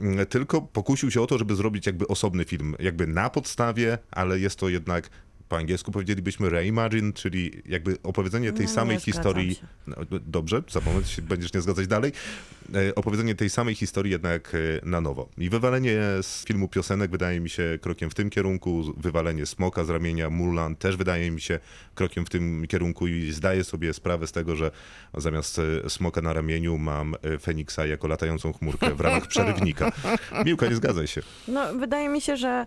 [0.00, 4.38] Mm, tylko pokusił się o to, żeby zrobić jakby osobny film, jakby na podstawie, ale
[4.38, 5.10] jest to jednak
[5.48, 9.60] po angielsku powiedzielibyśmy reimagine, czyli jakby opowiedzenie tej No, samej historii.
[9.86, 12.12] No, dobrze, za moment się będziesz nie zgadzać dalej.
[12.74, 15.28] E, Opowiedzenie tej samej historii jednak e, na nowo.
[15.38, 18.94] I wywalenie z filmu piosenek wydaje mi się krokiem w tym kierunku.
[18.96, 21.58] Wywalenie smoka z ramienia Mulan też wydaje mi się
[21.94, 24.70] krokiem w tym kierunku i zdaję sobie sprawę z tego, że
[25.16, 29.92] zamiast e, smoka na ramieniu mam Feniksa jako latającą chmurkę w ramach przerywnika.
[30.44, 31.20] Miłka, nie zgadzaj się.
[31.48, 32.66] No, wydaje mi się, że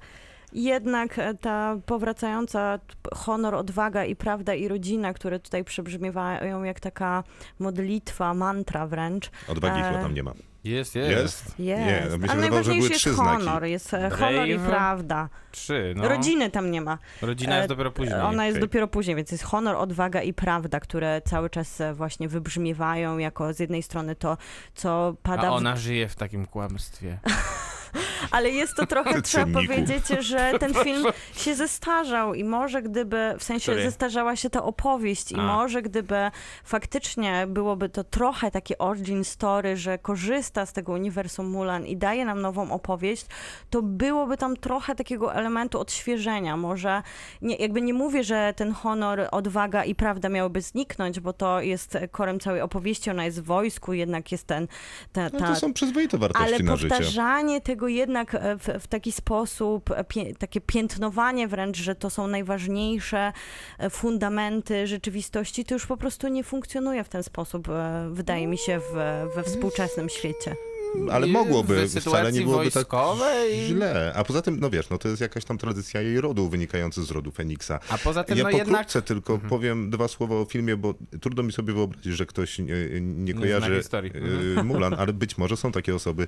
[0.53, 2.79] jednak e, ta powracająca
[3.13, 7.23] honor, odwaga i prawda i rodzina, które tutaj przebrzmiewają jak taka
[7.59, 9.31] modlitwa, mantra wręcz.
[9.47, 10.33] Odwagi E, chyba tam nie ma.
[10.63, 11.59] Jest, Jest?
[11.59, 11.59] Jest.
[11.59, 13.45] Nie, no się Ale najważniejszy trzy jest znaki.
[13.45, 14.69] honor, jest e, honor i Brave.
[14.69, 15.29] prawda.
[15.51, 16.09] Trzy, no.
[16.09, 16.97] Rodziny tam nie ma.
[17.21, 18.19] Rodzina E, jest dopiero później.
[18.19, 18.67] Ona jest okej.
[18.69, 23.53] dopiero później, więc jest honor, odwaga i prawda, które cały czas e, właśnie wybrzmiewają jako
[23.53, 24.37] z jednej strony to,
[24.75, 27.19] co pada A w ona żyje w takim kłamstwie.
[28.31, 33.43] Ale jest to trochę, trzeba powiedzieć, że ten film się zestarzał i może gdyby, w
[33.43, 33.83] sensie Który?
[33.83, 35.41] zestarzała się ta opowieść i A.
[35.41, 36.31] może gdyby
[36.63, 42.25] faktycznie byłoby to trochę takie origin story, że korzysta z tego uniwersum Mulan i daje
[42.25, 43.25] nam nową opowieść,
[43.69, 46.57] to byłoby tam trochę takiego elementu odświeżenia.
[46.57, 47.01] Może,
[47.41, 51.97] nie, jakby nie mówię, że ten honor, odwaga i prawda miałyby zniknąć, bo to jest
[52.11, 54.67] korem całej opowieści, ona jest w wojsku, jednak jest ten,
[55.11, 56.89] ta, No ta, to są przyzwoite wartości ale na życie.
[56.89, 62.09] powtarzanie tego jednak e, w, w taki sposób, e, pie, takie piętnowanie wręcz, że to
[62.09, 63.33] są najważniejsze
[63.79, 67.67] e, fundamenty rzeczywistości, to już po prostu nie funkcjonuje w ten sposób,
[68.11, 68.93] wydaje mi się, w,
[69.35, 70.70] we współczesnym świecie.
[71.11, 73.65] Ale Nie, mogłoby, w wcale nie byłoby tak wojskowej.
[73.67, 74.13] źle.
[74.15, 77.11] A poza tym, no wiesz, no to jest jakaś tam tradycja jej rodu wynikająca z
[77.11, 77.79] rodu Feniksa.
[77.89, 79.03] A poza tym, Ja no pokrótce jednak...
[79.07, 83.33] tylko powiem dwa słowa o filmie, bo trudno mi sobie wyobrazić, że ktoś nie, nie
[83.33, 84.11] kojarzy historii.
[84.57, 86.27] e, Mulan, ale być może są takie osoby.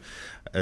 [0.56, 0.60] E,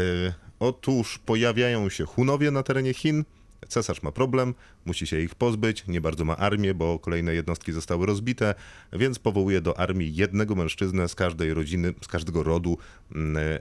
[0.60, 3.24] otóż pojawiają się Hunowie na terenie Chin.
[3.67, 4.54] Cesarz ma problem,
[4.86, 8.56] musi się ich pozbyć, nie bardzo ma armię, bo kolejne jednostki zostały rozbite,
[8.93, 12.78] więc powołuje do armii jednego mężczyznę z każdej rodziny, z każdego rodu
[13.15, 13.60] mm, e, e,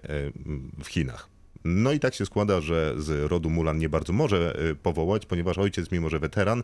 [0.85, 1.30] w Chinach.
[1.65, 5.59] No i tak się składa, że z rodu Mulan nie bardzo może y, powołać, ponieważ
[5.59, 6.63] ojciec, mimo że weteran,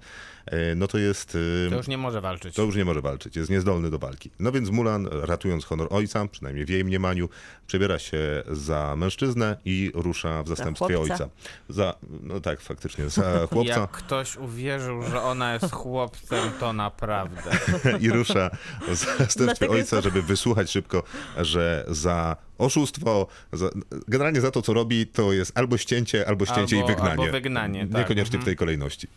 [0.53, 1.35] y, no to jest...
[1.35, 2.55] y, To już nie może walczyć.
[2.55, 4.31] to już nie może walczyć, jest niezdolny do walki.
[4.39, 7.29] No więc Mulan, ratując honor ojca, przynajmniej w jej mniemaniu,
[7.67, 11.29] przebiera się za mężczyznę i rusza w zastępstwie ojca.
[11.69, 17.51] Za, no tak, faktycznie, za chłopca Jak ktoś uwierzył, że ona jest chłopcem, to naprawdę.
[18.01, 18.51] i rusza
[18.89, 21.03] w zastępstwie Dlatego ojca, żeby wysłuchać szybko,
[21.37, 23.71] że za oszustwo, za,
[24.09, 27.11] generalnie za to, co robi, to jest albo ścięcie, albo ścięcie Albo- i wygnanie.
[27.23, 27.99] albo wygnanie, tak.
[27.99, 28.43] Niekoniecznie Mhm.
[28.43, 29.09] w tej kolejności.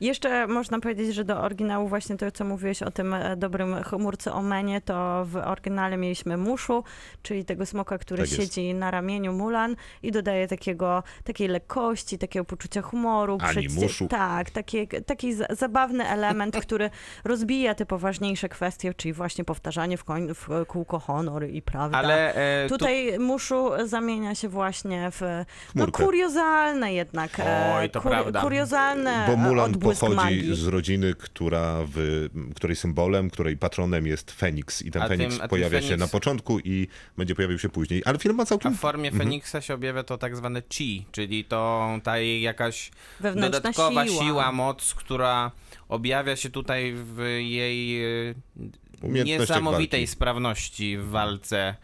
[0.00, 4.32] Jeszcze można powiedzieć, że do oryginału właśnie to, co mówiłeś o tym e, dobrym chmurce
[4.32, 6.84] Omenie, to w oryginale mieliśmy Muszu,
[7.22, 12.44] czyli tego smoka, który Tak siedzi na ramieniu Mulan i dodaje takiego, takiej lekkości, takiego
[12.44, 13.38] poczucia humoru.
[13.42, 14.08] Ani Przecież- Muszu.
[14.08, 16.90] Tak, taki, taki za- zabawny element, który
[17.24, 21.98] rozbija te poważniejsze kwestie, czyli właśnie powtarzanie w, koń, w kółko honor i prawda.
[21.98, 25.44] Ale e, tu, Tutaj Muszu zamienia się właśnie w
[25.74, 27.40] no, kuriozalne jednak.
[27.40, 28.40] e, Oj, to prawda.
[28.40, 30.54] Kuriozalne Bo Mulan pochodzi magii.
[30.56, 34.82] z rodziny, która w, której symbolem, której patronem jest Feniks.
[34.82, 37.68] I ten A Feniks a tym pojawia się Feniks- na początku i będzie pojawił się
[37.68, 38.02] później.
[38.04, 38.74] Ale film ma a całkiem...
[38.74, 43.60] w formie Feniksa się objawia to tak zwane chi, czyli to ta jej jakaś Wewnętrzna
[43.60, 44.24] dodatkowa siła.
[44.24, 44.52] siła.
[44.52, 45.50] moc, która
[45.88, 48.34] objawia się tutaj w jej e,
[49.02, 50.12] niesamowitej walki.
[50.12, 51.74] sprawności w walce,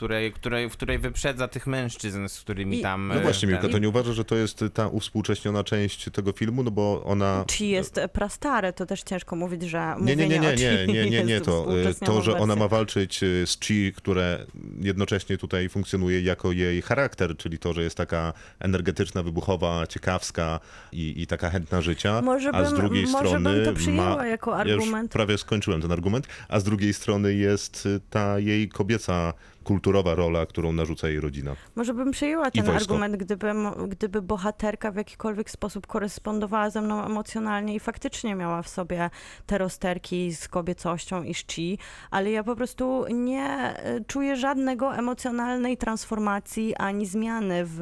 [0.00, 3.08] której, której, w której wyprzedza tych mężczyzn, z którymi I- tam...
[3.08, 6.32] No e, właśnie, Miłka, ten- to nie uważasz, że to jest ta uwspółcześniona część tego
[6.32, 6.62] filmu?
[6.62, 7.44] No bo ona...
[7.46, 11.24] Czy jest prastare, to też ciężko mówić, że Nie, nie, nie, nie, nie, nie, nie,
[11.24, 14.46] nie, to, współczesną to, że ona ma walczyć y, z Chi, które
[14.80, 20.60] jednocześnie tutaj funkcjonuje jako jej charakter, czyli to, że jest taka energetyczna, wybuchowa, ciekawska
[20.92, 24.26] i, i taka chętna życia, Może a z drugiej może strony bym to przyjęła ma...
[24.26, 25.12] jako Ja już argument.
[25.12, 29.32] prawie skończyłem ten argument, a z drugiej strony jest ta jej kobieca
[29.64, 31.56] kulturowa rola, którą narzuca jej rodzina.
[31.76, 33.52] Może bym przyjęła ten argument, gdyby,
[33.88, 39.10] gdyby bohaterka w jakikolwiek sposób korespondowała ze mną emocjonalnie i faktycznie miała w sobie
[39.46, 41.78] te rozterki z kobiecością i z chi,
[42.10, 47.80] ale ja po prostu nie e, czuję żadnego emocjonalnej transformacji ani zmiany w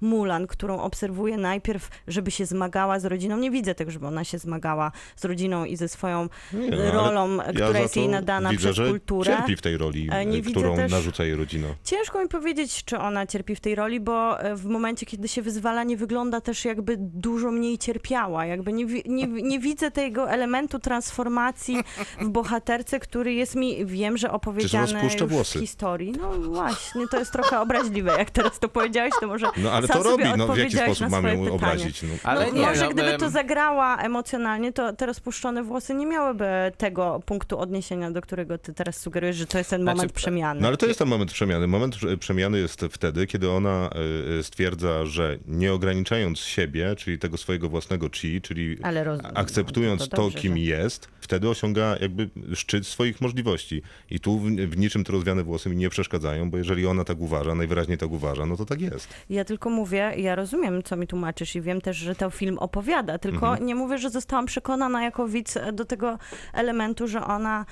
[0.00, 3.36] Mulan, którą obserwuję najpierw, żeby się zmagała z rodziną.
[3.36, 7.36] Nie widzę tego, żeby ona się zmagała z rodziną i ze swoją Nie, no, rolą,
[7.36, 9.36] ja która za jest jej nadana widzę, przez kulturę.
[9.36, 11.68] cierpi w tej roli, E, nie widzę którą też- narzuca jej rodzina.
[11.84, 15.42] Ciężko mi powiedzieć, czy ona cierpi w tej roli, bo e, w momencie, kiedy się
[15.42, 18.46] wyzwala, nie wygląda też jakby dużo mniej cierpiała.
[18.46, 21.76] Jakby nie, nie, nie widzę tego elementu transformacji
[22.20, 25.00] w bohaterce, który jest mi, wiem, że opowiedziany
[25.44, 26.12] w historii.
[26.20, 29.96] No właśnie, to jest trochę obraźliwe, jak teraz to powiedziałeś, to może No ale sam
[29.96, 31.72] to sobie robi, no w jaki odpowiedziałeś sposób na mamy swoje ją pytanie.
[31.72, 32.02] obrazić?
[32.02, 32.08] No.
[32.24, 36.46] Ale no, nie, może no, gdyby to zagrała emocjonalnie, to te rozpuszczone włosy nie miałyby
[36.76, 40.60] tego punktu odniesienia, do którego ty teraz sugerujesz, że to jest ten Znaczy, moment przemiany.
[40.60, 41.66] No ale to jest ten moment przemiany.
[41.66, 43.90] Moment prze- przemiany jest wtedy, kiedy ona
[44.30, 50.00] y, y, stwierdza, że nie ograniczając siebie, czyli tego swojego własnego chi, czyli roz- akceptując
[50.00, 53.82] no to, to dobrze, kim że- jest, wtedy osiąga jakby szczyt swoich możliwości.
[54.10, 57.20] I tu w, w niczym te rozwiane włosy mi nie przeszkadzają, bo jeżeli ona tak
[57.20, 59.08] uważa, najwyraźniej tak uważa, no to tak jest.
[59.30, 63.18] Ja tylko mówię, ja rozumiem, co mi tłumaczysz i wiem też, że ten film opowiada,
[63.18, 63.66] tylko Mhm.
[63.66, 66.18] nie mówię, że zostałam przekonana jako widz do tego
[66.52, 67.66] elementu, że ona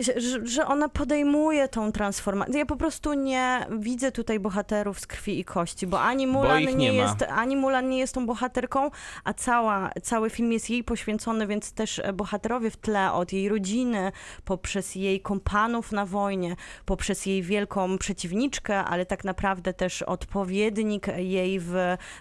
[0.00, 2.58] że, że ona podejmuje tą transformację.
[2.58, 6.68] Ja po prostu nie widzę tutaj bohaterów z krwi i kości, bo ani Mulan ich
[6.68, 8.90] nie, nie jest, ani Mulan nie jest tą bohaterką,
[9.24, 13.48] a cała, cały film jest jej poświęcony, więc też e, bohaterowie w tle od jej
[13.48, 14.12] rodziny,
[14.44, 21.60] poprzez jej kompanów na wojnie, poprzez jej wielką przeciwniczkę, ale tak naprawdę też odpowiednik jej
[21.60, 21.74] w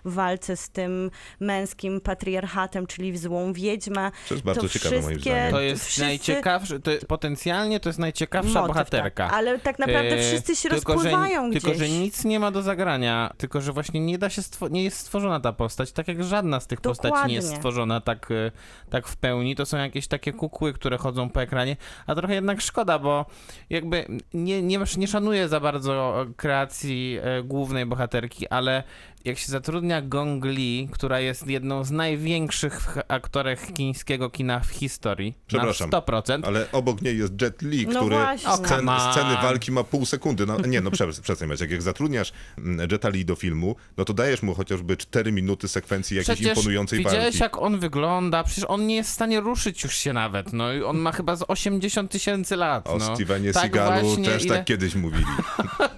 [0.06, 4.12] walce z tym męskim patriarchatem, czyli w złą wiedźmę.
[4.28, 5.52] To jest bardzo To ciekawe moim zdaniem.
[5.52, 9.28] To jest Wszyscy- najciekawsze, to jest, potencjalnie to jest najciekawsza Motyw, bohaterka.
[9.28, 9.34] Tak.
[9.34, 11.64] Ale tak naprawdę E, wszyscy się tylko, rozpływają że, gdzieś.
[11.64, 14.98] Tylko, że nic nie ma do zagrania, tylko, że właśnie nie da się, nie jest
[14.98, 17.58] stworzona ta postać, tak jak żadna z tych postaci nie jest Dokładnie.
[17.58, 18.52] stworzona tak, e,
[18.90, 19.56] tak w pełni.
[19.56, 23.26] To są jakieś takie kukły, które chodzą po ekranie, a trochę jednak szkoda, bo
[23.70, 28.84] jakby nie, nie, nie szanuję za bardzo kreacji e, głównej bohaterki, ale
[29.26, 35.34] jak się zatrudnia Gong Li, która jest jedną z największych aktorek chińskiego kina w historii,
[35.48, 38.50] Przepraszam, na 100%, Ale obok niej jest Jet Li, No który właśnie.
[38.50, 40.46] O, scen, sceny walki ma pół sekundy.
[40.46, 41.72] No, nie, no przestań, Maciek.
[41.72, 46.18] Jak zatrudniasz mm, Jeta Li do filmu, no to dajesz mu chociażby 4 minuty sekwencji
[46.18, 47.38] jakiejś Przecież imponującej widziałeś walki.
[47.40, 50.84] jak on wygląda, przecież on nie jest w stanie ruszyć już się nawet, no i
[50.84, 53.16] on ma chyba z 80 tysięcy lat, O no.
[53.16, 55.26] Stevenie Tak Seagalu też ile- tak kiedyś mówili.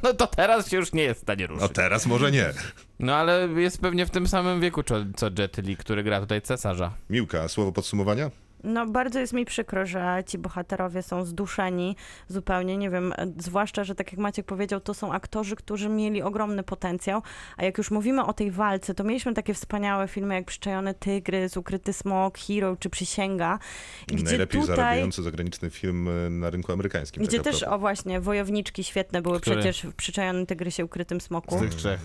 [0.04, 1.62] No to teraz się już nie jest w stanie ruszyć.
[1.62, 2.54] No teraz może nie.
[3.00, 6.42] No ale jest pewnie w tym samym wieku co, co Jet Li, który gra tutaj
[6.42, 6.94] cesarza.
[7.10, 8.32] Miłka, słowo podsumowania?
[8.64, 11.96] No bardzo jest mi przykro, że ci bohaterowie są zduszeni
[12.28, 16.22] zupełnie, nie wiem, e, zwłaszcza, że tak jak Maciek powiedział, to są aktorzy, którzy mieli
[16.22, 17.22] ogromny potencjał,
[17.58, 21.58] a jak już mówimy o tej walce, to mieliśmy takie wspaniałe filmy jak Przyczajony Tygrys,
[21.58, 23.60] Ukryty Smok, Hero czy Przysięga,
[24.08, 24.76] gdzie Najlepiej tutaj...
[24.76, 27.24] zarabiający zagraniczny film e, na rynku amerykańskim.
[27.24, 27.76] Gdzie też, propos.
[27.76, 29.56] o właśnie, Wojowniczki świetne były Który?
[29.56, 31.58] przecież w Przyczajonym Tygrysie, Ukrytym Smoku.
[31.58, 32.00] Z tych trzech.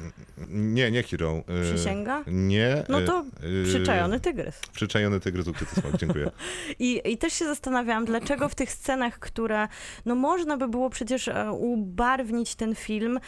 [0.49, 1.43] Nie, nie Hero.
[1.71, 2.23] e, Przysięga?
[2.27, 2.85] Nie.
[2.89, 3.25] No to
[3.65, 4.61] Przyczajony Tygrys.
[4.73, 6.31] Przyczajony tygrys, ukryty smok, dziękuję.
[6.79, 9.69] I, I też się zastanawiałam, dlaczego w tych scenach, które,
[10.07, 13.21] no można by było przecież e, ubarwnić ten film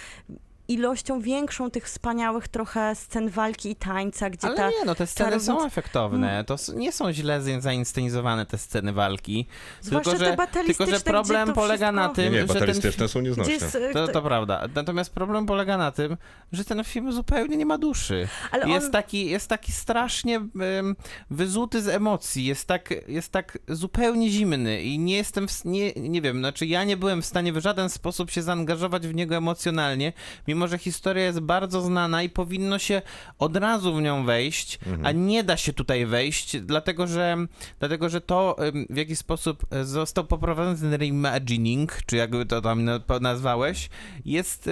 [0.69, 4.69] ilością większą tych wspaniałych trochę scen walki i tańca, gdzie Ale ta...
[4.71, 6.45] nie, no te sceny są efektowne.
[6.47, 9.47] To s- nie są źle zainscenizowane te sceny walki.
[9.81, 12.41] Zwłaszcza tylko, te że, batalistyczne, tylko, że problem to polega na wszystko- Nie, tym, nie,
[12.41, 13.53] że ten batalistyczne są nieznośne.
[13.53, 14.69] jest, e, To, to prawda.
[14.75, 16.17] Natomiast problem polega na tym,
[16.53, 18.29] że ten film zupełnie nie ma duszy.
[18.51, 20.97] ale Jest, on, taki, jest taki strasznie em,
[21.31, 26.23] wyzuty z emocji, jest tak, jest tak zupełnie zimny i nie jestem, w, nie, nie
[26.23, 30.13] wiem, znaczy ja nie byłem w stanie w żaden sposób się zaangażować w niego emocjonalnie,
[30.49, 33.03] mimo że historia jest bardzo znana i powinno się
[33.39, 37.37] od razu w nią wejść, a nie da się tutaj wejść, dlatego że,
[37.79, 38.57] dlatego, że to
[38.91, 43.89] w jaki sposób e, został poprowadzony ten reimagining, czy jakby to tam na- nazwałeś,
[44.25, 44.69] jest,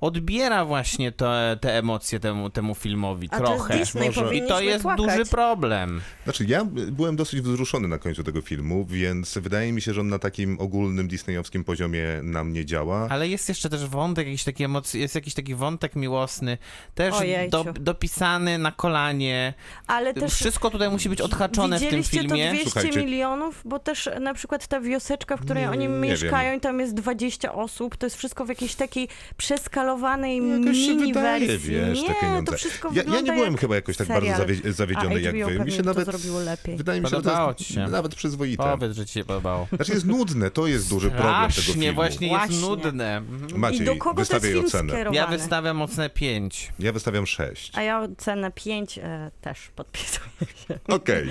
[0.00, 3.78] odbiera właśnie te, te emocje temu, temu filmowi a to jest trochę.
[3.78, 4.36] Disney, Może.
[4.36, 5.06] I to jest płakać.
[5.06, 6.00] duży problem.
[6.24, 10.08] Znaczy, ja byłem dosyć wzruszony na końcu tego filmu, więc wydaje mi się, że on
[10.08, 13.06] na takim ogólnym disneyowskim poziomie nam nie działa.
[13.10, 16.58] Ale jest jeszcze też wątek, jakiś taki emocji, jest jakiś taki wątek miłosny,
[16.94, 17.14] też
[17.50, 19.54] do, dopisany na kolanie.
[19.86, 20.34] ale też...
[20.34, 22.44] Wszystko tutaj musi być odhaczone w tym Widzieliście filmie.
[22.48, 22.98] to 200 Słuchajcie.
[23.00, 23.62] milionów?
[23.64, 26.58] Bo też na przykład ta wioseczka, w której Nie, oni nie mieszkają wiem.
[26.58, 31.70] i tam jest 20 osób, to jest wszystko w jakiejś takiej przeskalowanej mini wydaje, wersji.
[31.70, 34.38] wiesz, nie, to wszystko Ja, ja nie byłem jak chyba jakoś tak serial.
[34.38, 35.64] bardzo zawie- zawiedziony A jak wy.
[35.64, 36.76] Mi się to nawet zrobiło lepiej.
[36.76, 38.62] Wydaje mi się, że to nawet przyzwoite.
[38.62, 39.66] Powiedz, że ci się podobało.
[39.76, 41.94] Znaczy jest nudne, to jest duży problem tego filmu.
[41.94, 42.56] właśnie Właśnie.
[42.56, 43.16] jest nudne.
[43.16, 43.60] Mhm.
[43.60, 45.09] Maciej, I do kogo to jest wystawiaj film ocenę.
[45.10, 45.36] Skierowany?
[45.36, 46.72] Ja wystawiam mocne 5.
[46.78, 47.72] Ja wystawiam 6.
[47.78, 50.28] A ja ocenę 5 e, też podpisuję
[50.68, 50.78] się.
[50.88, 51.30] Okej.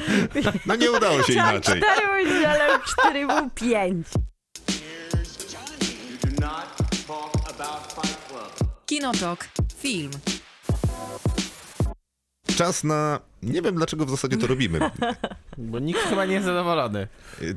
[0.66, 1.82] No nie udało się Chciałam inaczej.
[1.82, 4.08] 4 powiedzieć, ale 4 był 5.
[4.14, 4.20] You
[6.22, 8.70] do not talk about Fight Club.
[8.86, 9.48] Kinotok.
[9.78, 10.12] Film.
[12.60, 13.20] Czas na...
[13.44, 14.80] Nie wiem dlaczego w zasadzie to robimy.
[15.58, 17.08] Bo nikt chyba nie jest zadowolony.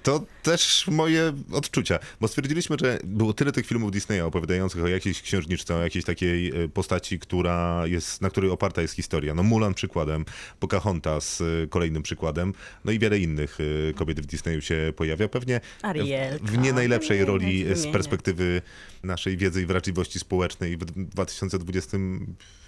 [0.03, 5.23] To też moje odczucia, bo stwierdziliśmy, że było tyle tych filmów Disneya opowiadających o jakiejś
[5.23, 9.35] księżniczce, o jakiejś takiej e, postaci, która jest, na której oparta jest historia.
[9.35, 10.25] No Mulan przykładem,
[10.61, 12.53] Pocahontas e, kolejnym przykładem,
[12.85, 13.59] no i wiele innych
[13.91, 15.29] e, kobiet w Disneyu się pojawia.
[15.29, 16.47] Pewnie Arielka.
[16.47, 18.63] w nie najlepszej Nie, roli nie z perspektywy
[19.03, 21.99] naszej wiedzy i wrażliwości społecznej w 2020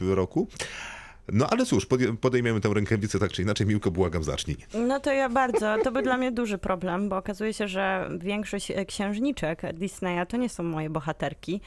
[0.01, 0.49] roku.
[1.33, 3.67] No ale cóż, podej- podejmiemy tę rękawicę tak czy inaczej.
[3.67, 4.57] Miłko, błagam, zacznij.
[4.75, 5.77] No to ja bardzo.
[5.85, 10.37] To był dla mnie duży problem, bo okazuje się, że większość e, księżniczek Disneya to
[10.37, 11.61] nie są moje bohaterki.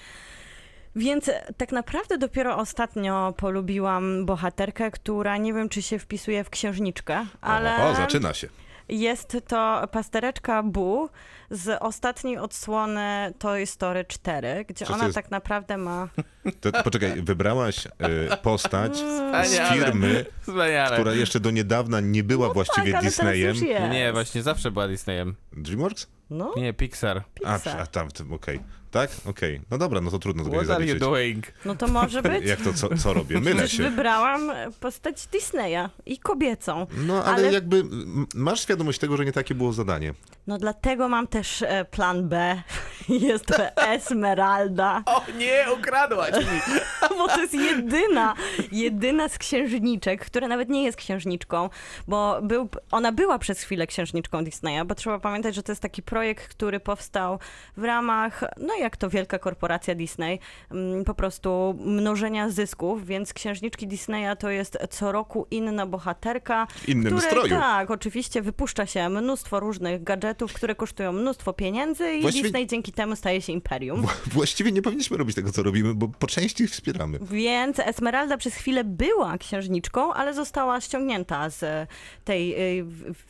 [0.95, 6.49] Więc e, tak naprawdę dopiero ostatnio polubiłam bohaterkę, która nie wiem, czy się wpisuje w
[6.49, 8.47] księżniczkę, ale O, zaczyna się.
[8.89, 11.09] Jest to pastereczka Bu
[11.49, 15.15] z ostatniej odsłony Toy Story 4, gdzie ona jest?
[15.15, 16.07] tak naprawdę ma...
[16.61, 20.93] To, poczekaj, wybrałaś e, postać z firmy, Wspaniale.
[20.93, 23.55] która jeszcze do niedawna nie była właściwie tak, Disneyem.
[23.91, 25.35] Nie, właśnie zawsze była Disneyem.
[25.53, 26.07] DreamWorks?
[26.29, 27.17] No, Nie, Pixar.
[27.17, 27.81] A, Pixar.
[27.81, 28.59] a tam, tam, okej.
[28.91, 29.11] Tak?
[29.25, 29.61] Okej.
[29.71, 30.99] No dobra, no to trudno sobie What are you zaliczyć.
[30.99, 31.45] doing?
[31.65, 32.45] no to może być.
[32.45, 33.39] Jak to, co, co robię?
[33.39, 33.83] Mylę Przecież się.
[33.83, 36.87] wybrałam postać Disneya i kobiecą.
[37.07, 40.13] No ale, ale- jakby m, masz świadomość tego, że nie takie było zadanie.
[40.47, 42.61] No dlatego mam też e, plan B.
[43.09, 46.61] Jest to Esmeralda, O nie, ukradłaś mi!
[47.17, 48.35] bo to jest jedyna,
[48.71, 51.69] jedyna z księżniczek, która nawet nie jest księżniczką,
[52.07, 56.03] bo był, ona była przez chwilę księżniczką Disneya, bo trzeba pamiętać, że to jest taki
[56.03, 57.39] projekt, który powstał
[57.77, 60.39] w ramach, no jak to wielka korporacja Disney,
[60.71, 66.89] mm, po prostu mnożenia zysków, więc księżniczki Disneya to jest co roku inna bohaterka, W
[66.89, 67.49] innym której, stroju.
[67.49, 72.91] Tak, oczywiście wypuszcza się mnóstwo różnych gadżetów, które kosztują mnóstwo pieniędzy i Właściwie- Disney dzięki
[72.91, 74.01] temu staje się imperium.
[74.01, 77.19] Wła- Właściwie nie powinniśmy robić tego, co robimy, bo po części ich wspieramy.
[77.21, 81.89] Więc Esmeralda przez chwilę była księżniczką, ale została ściągnięta z
[82.25, 82.85] tej y,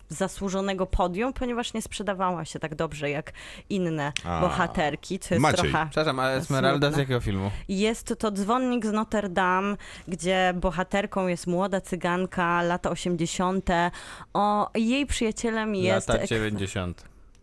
[0.10, 3.32] zasłużonego podium, ponieważ nie sprzedawała się tak dobrze jak
[3.70, 4.42] inne A.
[4.42, 5.70] bohaterki, co jest Maciej.
[5.72, 5.86] trochę...
[5.90, 7.52] Przepraszam, a Esmeralda z jakiego filmu?
[7.70, 9.76] Jest to dzwonnik z Notre Dame,
[10.08, 13.70] gdzie bohaterką jest młoda cyganka, lata 80.
[14.34, 16.10] O, jej przyjacielem jest...
[16.10, 16.97] Lata 90.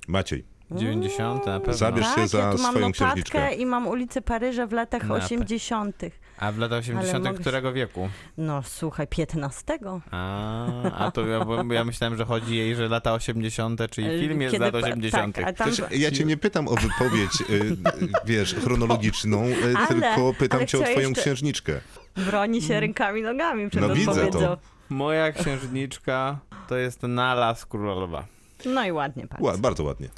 [0.09, 1.75] Maciej, 90 na pewno.
[1.75, 3.55] Zabierz się tak, za ja swoją księżniczkę.
[3.55, 6.03] i mam ulicę Paryża w latach Na pe- 80.
[6.39, 7.25] A w latach 80.
[7.25, 8.09] mogę którego wieku?
[8.39, 9.79] No słuchaj, 15.
[10.11, 14.57] A, a to ja, ja myślałem, że chodzi jej, że lata 80., czyli film jest
[14.57, 15.37] z lat pa- 80.
[15.37, 15.71] Tak, tam...
[15.91, 17.77] Ja cię nie pytam o wypowiedź, y, y,
[18.25, 21.81] wiesz, chronologiczną, y, Ale- tylko pytam ale cię o twoją jeszcze- księżniczkę.
[22.17, 24.39] Broni się rękami, nogami przed No widzę odpowiedzią.
[24.39, 24.59] to.
[24.89, 28.25] Moja księżniczka to jest Nala z Królowa.
[28.67, 29.43] No i ładnie patrz.
[29.43, 30.09] Ła, bardzo ładnie.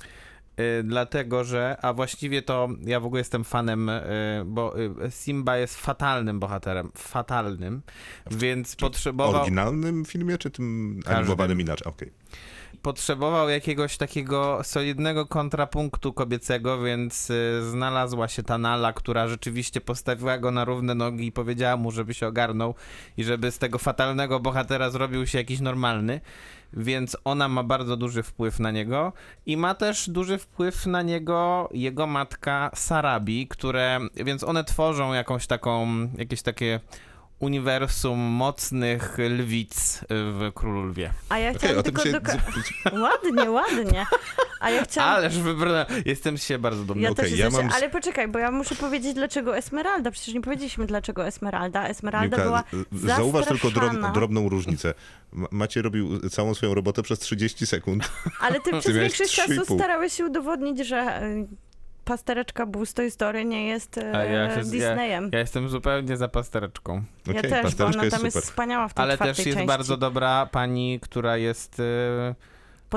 [0.60, 4.02] Y, dlatego, że, a właściwie to ja w ogóle jestem fanem, y,
[4.46, 7.82] bo y, Simba jest fatalnym bohaterem, fatalnym,
[8.30, 11.18] więc W potrzebował, oryginalnym filmie, czy tym Każdym.
[11.18, 11.86] animowanym inaczej?
[11.92, 12.12] Okej.
[12.82, 20.38] potrzebował jakiegoś takiego solidnego kontrapunktu kobiecego, więc y, znalazła się ta Nala, która rzeczywiście postawiła
[20.38, 22.74] go na równe nogi i powiedziała mu, żeby się ogarnął
[23.16, 26.20] i żeby z tego fatalnego bohatera zrobił się jakiś normalny.
[26.72, 29.12] Więc ona ma bardzo duży wpływ na niego
[29.46, 35.46] i ma też duży wpływ na niego jego matka Sarabi, które, więc one tworzą jakąś
[35.46, 35.86] taką,
[36.18, 36.80] jakieś takie
[37.38, 41.10] uniwersum mocnych lwic w Królu Lwie.
[41.28, 42.08] A ja chciałam o tym tylko...
[42.08, 42.12] się...
[42.12, 42.38] doka-
[43.02, 44.06] Ładnie, ładnie.
[44.60, 45.10] A ja chciałam...
[45.14, 47.02] Ależ wybrałem, jestem siebie bardzo dumny.
[47.02, 50.10] Ja Okej, też ja mam- ale poczekaj, bo ja muszę powiedzieć, dlaczego Esmeralda.
[50.10, 51.88] Przecież nie powiedzieliśmy, dlaczego Esmeralda.
[51.88, 54.94] Esmeralda Miłka, była zauważ tylko drob, drobną różnicę.
[55.32, 58.10] Ma- Macie robił całą swoją robotę przez 30 sekund.
[58.40, 59.78] Ale ty przez większość trzy i czasu pół.
[59.78, 61.46] starałeś się udowodnić, że y,
[62.06, 65.30] pastereczka Toy Story nie jest A ja e, się- Disneyem.
[65.32, 67.02] Ja jestem zupełnie za pastereczką.
[67.26, 68.34] Ja, Okej, też, bo ona jest tam super.
[68.34, 69.66] jest wspaniała w tej Ale też jest części.
[69.66, 72.34] bardzo dobra pani, która jest e,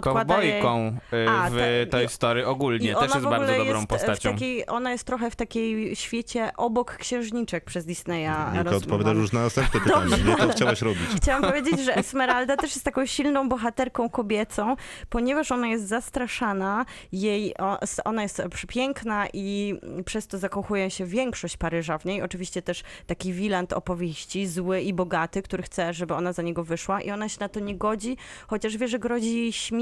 [0.02, 0.98] Podkłada kowbojką
[1.30, 2.88] A, w te- Toy Story ogólnie.
[2.88, 4.32] Też ona jest bardzo dobrą jest postacią.
[4.32, 8.78] takiej, ona jest trochę w takiej świecie obok księżniczek przez Disneya Miłka rozmowana.
[8.78, 10.16] odpowiada już na następne pytanie.
[10.28, 11.02] Nie to chciałaś robić.
[11.18, 14.76] Chciałam powiedzieć, że Esmeralda też jest taką silną bohaterką kobiecą,
[15.10, 17.54] ponieważ ona jest zastraszana, jej,
[18.06, 19.76] ona jest przepiękna i
[20.06, 22.22] przez to zakochuje się większość Paryża w niej.
[22.22, 27.02] Oczywiście też taki wiland opowieści, zły i bogaty, który chce, żeby ona za niego wyszła
[27.02, 29.80] i ona się na to nie godzi, chociaż wie, że grozi jej śmierć,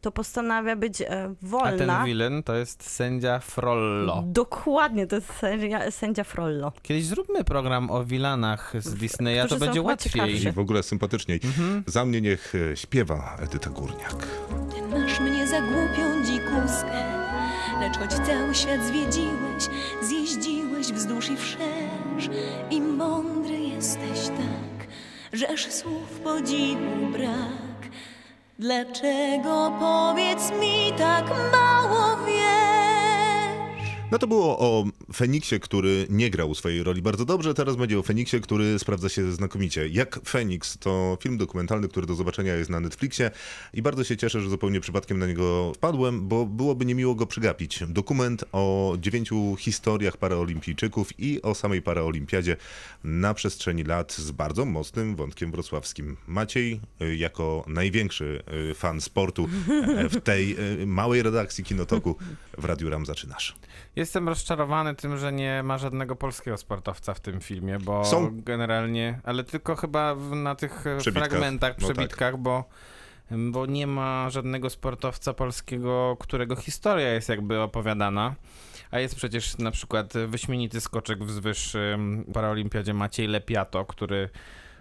[0.00, 1.96] to postanawia być e, A wolna.
[1.96, 4.22] ten villain to jest sędzia Frollo.
[4.26, 6.72] Dokładnie, to jest sędzia, sędzia Frollo.
[6.82, 10.42] Kiedyś zróbmy program o villanach z Disneya, to którzy będzie łatwiej.
[10.46, 11.40] I w ogóle sympatyczniej.
[11.44, 11.84] Mhm.
[11.86, 14.26] Za mnie niech e, śpiewa Edyta Górniak.
[14.74, 17.04] Ty masz mnie za głupią dzikuskę,
[17.80, 19.64] lecz choć cały świat zwiedziłeś,
[20.02, 22.30] zjeździłeś wzdłuż i wszerz
[22.70, 24.88] i mądry jesteś tak,
[25.32, 27.67] żeż słów podziwu brak.
[28.60, 32.57] Dlaczego powiedz mi tak mało wiesz?
[34.10, 34.84] No to było o
[35.14, 39.32] Feniksie, który nie grał swojej roli bardzo dobrze, teraz będzie o Feniksie, który sprawdza się
[39.32, 39.88] znakomicie.
[39.88, 43.30] Jak Feniks to film dokumentalny, który do zobaczenia jest na Netflixie
[43.74, 47.80] i bardzo się cieszę, że zupełnie przypadkiem na niego wpadłem, bo byłoby niemiło go przegapić.
[47.88, 52.56] Dokument o dziewięciu historiach paraolimpijczyków i o samej paraolimpiadzie
[53.04, 56.16] na przestrzeni lat z bardzo mocnym wątkiem wrocławskim.
[56.26, 59.48] Maciej, y, jako największy y, fan sportu
[60.04, 62.16] y, w tej y, małej redakcji Kinotoku
[62.58, 63.56] w Radiu Ram zaczynasz.
[63.96, 69.20] Jestem rozczarowany tym, że nie ma żadnego polskiego sportowca w tym filmie, bo Są- generalnie,
[69.24, 71.28] ale tylko chyba w, na tych e, Przebitkach.
[71.28, 71.94] fragmentach, No tak.
[71.96, 72.64] przebitkach, bo,
[73.30, 78.34] bo nie ma żadnego sportowca polskiego, którego historia jest jakby opowiadana.
[78.90, 84.28] A jest przecież na przykład wyśmienity skoczek w wyższym paraolimpiadzie Maciej Lepiato, który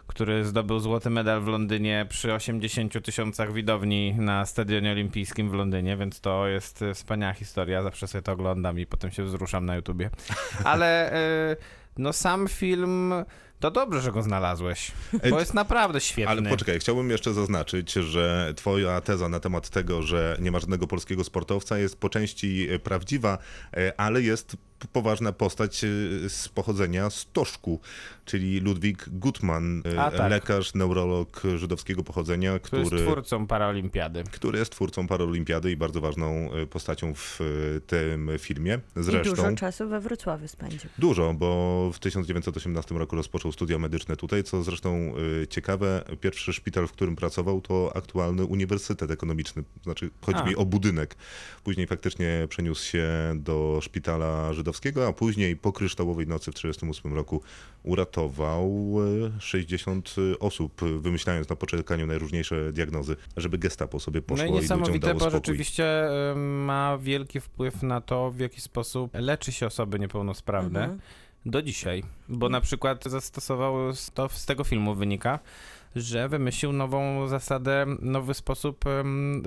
[0.08, 5.98] który zdobył złoty medal w Londynie przy 80 tysiącach widowni na Stadionie Olimpijskim w Londynie,
[5.98, 7.84] więc to jest e, wspaniała historia.
[7.84, 10.10] Zawsze sobie to oglądam i potem się wzruszam na YouTubie.
[10.64, 11.56] Ale e,
[11.98, 13.14] no sam film,
[13.60, 14.92] to dobrze, że go znalazłeś,
[15.30, 16.32] bo jest naprawdę świetny.
[16.32, 20.88] Ale poczekaj, chciałbym jeszcze zaznaczyć, że twoja teza na temat tego, że nie ma żadnego
[20.88, 23.38] polskiego sportowca jest po części e, prawdziwa,
[23.98, 24.58] ale jest
[24.94, 25.88] poważna postać e,
[26.30, 27.80] z pochodzenia z Toszku,
[28.26, 30.32] czyli Ludwik Gutmann, e, A, tak.
[30.32, 34.24] lekarz, neurolog żydowskiego pochodzenia, który który, jest twórcą Paraolimpiady.
[34.32, 37.40] który jest twórcą Paraolimpiady i bardzo ważną e, postacią w
[37.88, 38.80] tym filmie.
[38.98, 40.90] I Zresztą dużo czasu we Wrocławiu spędził.
[40.98, 45.14] Dużo, bo w 1918 roku rozpoczął studia medyczne tutaj, co zresztą
[45.44, 49.64] y, ciekawe, pierwszy szpital, w którym pracował, to aktualny Uniwersytet Ekonomiczny.
[49.84, 50.46] Znaczy, chodzi A.
[50.46, 51.16] mi o budynek.
[51.64, 54.67] Później faktycznie przeniósł się do szpitala żydowskiego,
[55.08, 57.42] a później po kryształowej nocy w 1938 roku
[57.84, 58.96] uratował
[59.38, 64.50] y, 60 osób, y, wymyślając na poczekaniu najróżniejsze diagnozy, żeby gestapo sobie No poszło i
[64.50, 65.38] i, ludziom niesamowite, dało bo spokój.
[65.38, 66.10] rzeczywiście
[66.46, 70.80] ma wielki wpływ na to, w jaki sposób leczy się osoby niepełnosprawne.
[70.80, 71.00] Mhm.
[71.46, 73.76] Do dzisiaj, bo na przykład zastosował
[74.14, 75.40] to z tego filmu wynika,
[75.96, 78.86] że wymyślił nową zasadę, nowy sposób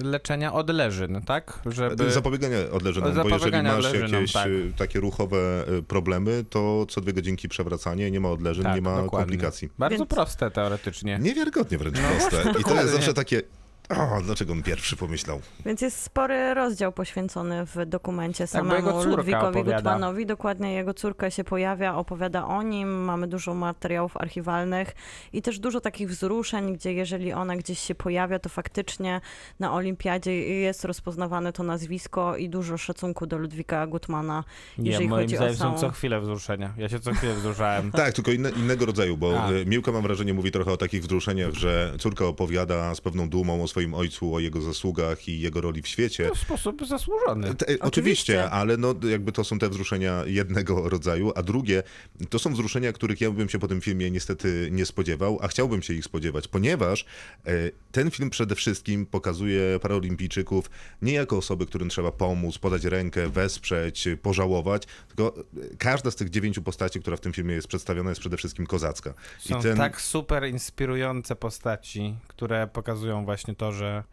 [0.03, 1.61] leczenia odleżyn, tak?
[1.67, 2.11] Żeby...
[2.11, 4.47] Zapobiegania odleżynom, bo jeżeli Zapobiegania masz jakieś tak.
[4.47, 8.83] y, takie ruchowe y, problemy, to co dwie godzinki przewracanie, nie ma odleżyn, Tak, nie
[8.83, 9.19] ma dokładnie.
[9.19, 9.69] komplikacji.
[9.79, 11.19] Bardzo Więc- proste teoretycznie.
[11.23, 12.51] Niewiarygodnie wręcz No proste.
[12.61, 13.43] I to jest zawsze takie,
[13.91, 15.41] o, dlaczego on pierwszy pomyślał?
[15.67, 19.77] Więc jest spory rozdział poświęcony w dokumencie Tak, samemu córka Ludwikowi opowiada.
[19.77, 20.27] Gutmanowi.
[20.27, 24.93] Dokładnie jego córka się pojawia, opowiada o nim, mamy dużo materiałów archiwalnych
[25.33, 29.21] i też dużo takich wzruszeń, gdzie jeżeli ona gdzieś się pojawia, to faktycznie
[29.61, 34.45] na olimpiadzie jest rozpoznawane to nazwisko i dużo szacunku do Ludwika Gutmana,
[34.79, 35.79] Nie, jeżeli moim chodzi o zdaniem są samą...
[35.79, 36.75] co chwilę wzruszenia.
[36.77, 37.91] Ja się co chwilę wzruszałem.
[38.01, 39.51] Tak, tylko inne, innego rodzaju, bo A.
[39.53, 43.63] y, Miłka mam wrażenie mówi trochę o takich wzruszeniach, że córka opowiada z pewną dumą
[43.63, 46.31] o swoim ojcu, o jego zasługach i jego roli w świecie.
[46.35, 47.55] W sposób zasłużony.
[47.55, 47.87] Te, oczywiście.
[47.87, 48.51] Oczywiście.
[48.51, 51.83] ale no, jakby to są te wzruszenia jednego rodzaju, a drugie
[52.31, 55.83] to są wzruszenia, których ja bym się po tym filmie niestety nie spodziewał, a chciałbym
[55.83, 57.05] się ich spodziewać, ponieważ
[57.47, 57.51] e,
[57.93, 60.71] ten film przede wszystkim pokazuje paraolimpijczyków
[61.03, 66.31] nie jako osoby, którym trzeba pomóc, podać rękę, wesprzeć, pożałować, tylko e, każda z tych
[66.31, 69.15] dziewięciu postaci, która w tym filmie jest przedstawiona, jest przede wszystkim kozacka.
[69.39, 74.05] Są tak super inspirujące postaci, które pokazują właśnie to, że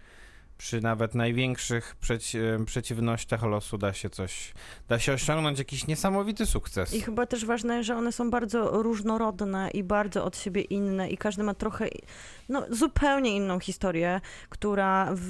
[0.58, 4.54] przy nawet największych przeci przeciwnościach losu da się coś,
[4.88, 6.94] da się osiągnąć jakiś niesamowity sukces.
[6.94, 11.18] I chyba też ważne, że one są bardzo różnorodne i bardzo od siebie inne i
[11.18, 11.88] każdy ma trochę,
[12.50, 15.22] no zupełnie inną historię, która w,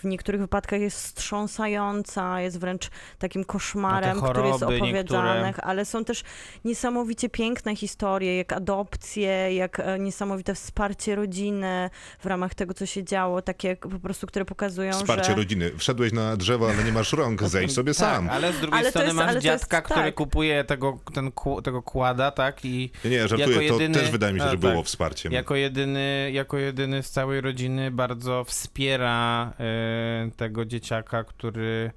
[0.00, 5.66] w niektórych wypadkach jest wstrząsająca, jest wręcz takim koszmarem, No który jest choroby opowiadany, niektóre.
[5.66, 6.22] ale są też
[6.64, 11.90] niesamowicie piękne historie, jak adopcje, jak e, niesamowite wsparcie rodziny
[12.20, 15.34] w ramach tego, co się działo, takie po prostu, które pokazują, Wsparcie że...
[15.34, 15.70] rodziny.
[15.78, 18.30] Wszedłeś na drzewo, ale nie masz rąk, zejdź sobie tak, sam.
[18.30, 20.14] ale z drugiej Ale strony jest- masz to jest- dziadka, który tak.
[20.14, 21.30] kupuje tego, ten,
[21.64, 22.64] tego kłada, tak?
[22.64, 24.70] I Nie, nie, żartuję, jako to jedyny- też wydaje mi się, a, że tak.
[24.70, 25.32] było wsparciem.
[25.32, 31.90] Jako jedyny, jako jedyny z całej rodziny bardzo wspiera e, tego dzieciaka, który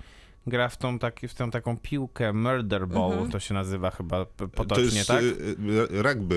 [0.47, 3.31] gra w tą, taki, w tą taką piłkę Murder Ball, Mhm.
[3.31, 5.21] to się nazywa chyba p- to potocznie, jest tak?
[5.23, 6.35] y, y, rugby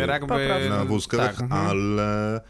[0.00, 1.66] y, Rugby na wózkach, tak, mhm.
[1.66, 2.40] ale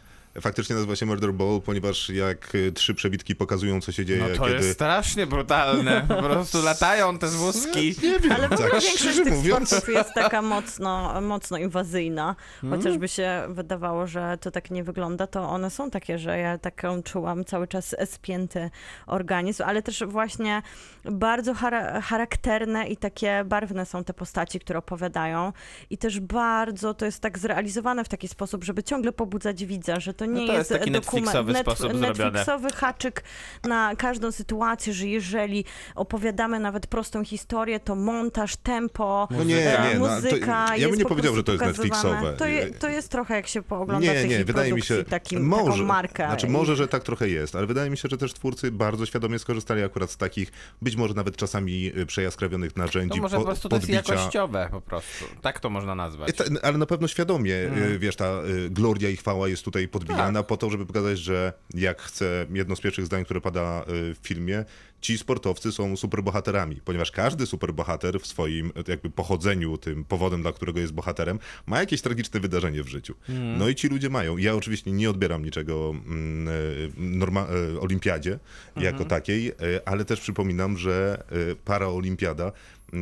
[0.41, 4.35] faktycznie nazywa się Murder Ball, ponieważ jak y, trzy przebitki pokazują, co się dzieje, No
[4.37, 4.55] to kiedy...
[4.55, 6.05] jest strasznie brutalne.
[6.07, 7.95] Po prostu latają te wózki.
[8.03, 9.69] Nie wiem, Ale w ogóle tak większość tych mówiąc...
[9.69, 12.35] sportów jest taka mocno, mocno inwazyjna.
[12.61, 12.79] Hmm?
[12.79, 17.03] Chociażby się wydawało, że to tak nie wygląda, to one są takie, że ja taką
[17.03, 18.69] czułam cały czas spięty
[19.07, 20.61] organizm, ale też właśnie
[21.05, 25.53] bardzo chara- charakterne i takie barwne są te postaci, które opowiadają
[25.89, 30.13] i też bardzo to jest tak zrealizowane w taki sposób, żeby ciągle pobudzać widza, że
[30.19, 32.07] to nie No to jest taki dokument- Netflixowy sposób zrobione.
[32.31, 33.23] Netflixowy haczyk
[33.63, 35.65] na każdą sytuację, że jeżeli
[35.95, 40.75] opowiadamy nawet prostą historię, to montaż, tempo, No nie, e, nie, no, to, muzyka ja
[40.75, 42.03] jest bym nie po powiedział, że to jest pokazywana.
[42.03, 42.37] Netflixowe.
[42.37, 45.47] To, je, to jest trochę jak się poogląda Nie, tych nie, wydaje mi się, takim,
[45.47, 46.25] może, taką markę.
[46.27, 49.39] Znaczy może, że tak trochę jest, ale wydaje mi się, że też twórcy bardzo świadomie
[49.39, 50.51] skorzystali akurat z takich,
[50.81, 54.67] być może nawet czasami y, przejaskrawionych To narzędzi, może po, po prostu to jest jakościowe
[54.71, 55.25] po prostu.
[55.41, 56.35] Tak to można nazwać.
[56.35, 57.99] Ta- Ale na pewno świadomie, y, Mm.
[57.99, 58.25] wiesz, ta
[58.65, 59.91] y, gloria i chwała jest tutaj Tak.
[60.09, 63.85] Podbijana po to, żeby pokazać, że jak chcę, jedno z pierwszych zdań, które pada y,
[64.15, 64.65] w filmie,
[65.01, 70.51] ci sportowcy są superbohaterami, ponieważ każdy superbohater w swoim y, jakby pochodzeniu, tym powodem, dla
[70.51, 73.15] którego jest bohaterem, ma jakieś tragiczne wydarzenie w życiu.
[73.29, 73.57] Mm.
[73.57, 74.37] No i ci ludzie mają.
[74.37, 77.47] Ja oczywiście nie odbieram niczego mm, y, norma-
[77.79, 78.39] olimpiadzie
[78.75, 79.09] jako Mhm.
[79.09, 79.51] takiej,
[79.85, 81.23] ale też przypominam, że
[81.65, 82.51] paraolimpiada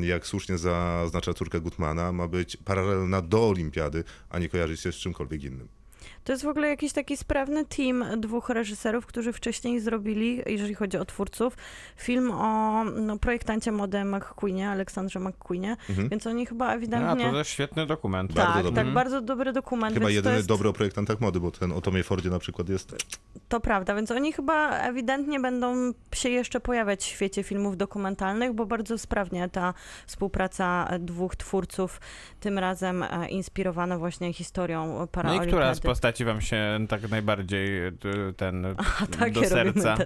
[0.01, 4.95] jak słusznie zaznacza córka Gutmana, ma być paralelna do olimpiady, a nie kojarzyć się z
[4.95, 5.68] czymkolwiek innym.
[6.28, 10.97] To jest w ogóle jakiś taki sprawny team dwóch reżyserów, którzy wcześniej zrobili, jeżeli chodzi
[10.97, 11.57] o twórców,
[11.97, 16.09] film o no, projektancie mody McQueenie, Aleksandrze McQueenie, Mhm.
[16.09, 17.25] więc oni chyba A, ewidentnie...
[17.25, 18.34] to też świetny dokument.
[18.34, 18.84] Bardzo tak, dobry.
[18.84, 19.93] tak, bardzo dobry dokument.
[19.93, 20.47] Chyba jedyny jest...
[20.47, 22.95] dobry o projektantach mody, bo ten o Tomie Fordzie na przykład jest...
[23.49, 28.65] To prawda, więc oni chyba ewidentnie będą się jeszcze pojawiać w świecie filmów dokumentalnych, bo
[28.65, 29.73] bardzo sprawnie ta
[30.07, 31.99] współpraca dwóch twórców,
[32.39, 35.51] tym razem e, inspirowana właśnie historią No i paraolimpiady.
[35.51, 37.93] która z postaci wam się tak najbardziej y,
[38.38, 38.65] ten
[39.20, 39.97] A do serca?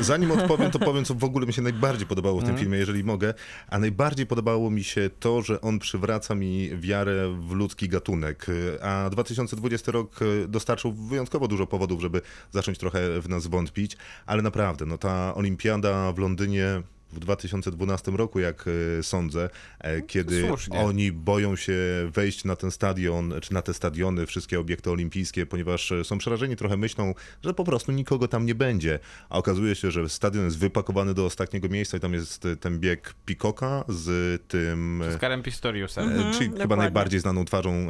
[0.00, 2.64] Zanim odpowiem, to powiem, co w ogóle mi się najbardziej podobało w tym Mhm.
[2.64, 3.34] filmie, jeżeli mogę.
[3.68, 8.46] A najbardziej podobało mi się to, że on przywraca mi wiarę w ludzki gatunek.
[8.82, 13.96] A 2020 rok e, dostarczył wyjątkowo dużo powodów, żeby zacząć trochę w nas wątpić.
[14.26, 16.82] Ale naprawdę, no ta olimpiada w Londynie
[17.14, 18.64] w 2012 roku, jak
[18.98, 20.78] e, sądzę, e, kiedy słusznie.
[20.78, 21.74] oni boją się
[22.14, 26.56] wejść na ten stadion, czy na te stadiony, wszystkie obiekty olimpijskie, ponieważ e, są przerażeni
[26.56, 28.98] trochę myślą, że po prostu nikogo tam nie będzie.
[29.28, 33.14] A okazuje się, że stadion jest wypakowany do ostatniego miejsca i tam jest ten bieg
[33.26, 35.02] Pikoka z tym...
[35.12, 36.08] Z Karem Pistoriusem.
[36.08, 36.76] E, czyli chyba dokładnie.
[36.76, 37.86] najbardziej znaną twarzą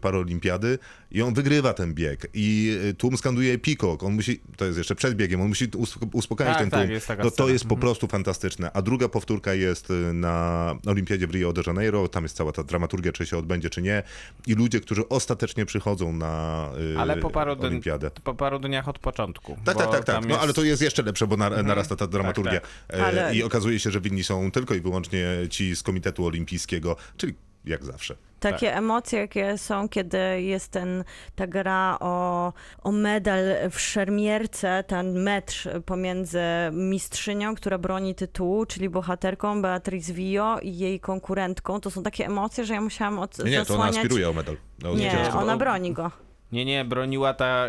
[0.00, 0.78] paraolimpiady
[1.10, 5.14] i on wygrywa ten bieg i tłum skanduje Peacock, on musi, to jest jeszcze przed
[5.14, 6.92] biegiem, on musi us- uspokajać Tak, ten tak, tłum.
[6.92, 8.59] jest taka no to jest po prostu fantastyczne.
[8.72, 12.64] A druga powtórka jest e, na Olimpiadzie w Rio de Janeiro, tam jest cała ta
[12.64, 14.02] dramaturgia, czy się odbędzie, czy nie
[14.46, 18.10] i ludzie, którzy ostatecznie przychodzą na e, Ale po paru, Olimpiadę.
[18.24, 19.56] po paru dniach od początku.
[19.64, 20.22] Tak, tak, tak, tak.
[20.22, 22.60] No jest- ale to jest jeszcze lepsze, bo nar- narasta ta dramaturgia.
[22.60, 23.00] tak.
[23.00, 26.96] E, Ale- I okazuje się, że winni są tylko i wyłącznie ci z Komitetu Olimpijskiego,
[27.16, 27.34] czyli
[27.64, 28.16] jak zawsze.
[28.40, 31.04] Takie emocje, jakie są, kiedy jest ten,
[31.34, 32.52] ta gra o,
[32.82, 36.40] o medal w szermierce, ten mecz pomiędzy
[36.72, 41.80] mistrzynią, która broni tytułu, czyli bohaterką Beatriz Vio i jej konkurentką.
[41.80, 43.96] To są takie emocje, że ja musiałam od, Nie, nie, to ona zasłaniać...
[43.96, 44.56] aspiruje o medal.
[44.82, 46.10] No, Nie, ona broni go.
[46.52, 47.66] Nie, nie, broniła ta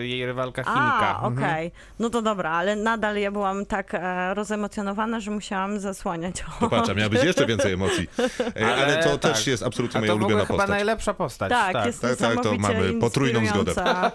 [0.00, 1.18] y, jej rywalka Chinka.
[1.18, 1.72] A, okej.
[1.98, 6.44] No to dobra, ale nadal ja byłam tak e, rozemocjonowana, że musiałam zasłaniać.
[6.60, 8.08] Popatrz, miała być jeszcze więcej emocji.
[8.56, 9.32] E, Ale, Ale to tak.
[9.32, 10.70] też jest absolutnie A moja to w ogóle ulubiona chyba postać.
[10.70, 11.50] najlepsza postać.
[11.50, 13.70] Tak, jest tak, tak, to niesamowicie mamy potrójną zgodę.
[13.70, 14.12] inspirująca.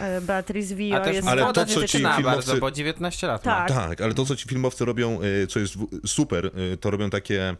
[0.00, 2.70] E, Beatriz Vio A też jest Ale młoda to, co ci dziewczyna filmowcy- bardzo, bo
[2.70, 3.70] 19 lat Tak.
[3.70, 3.76] ma.
[3.76, 7.10] Tak, ale to, co ci filmowcy robią, y, co jest w- super, y, to robią
[7.10, 7.56] takie e,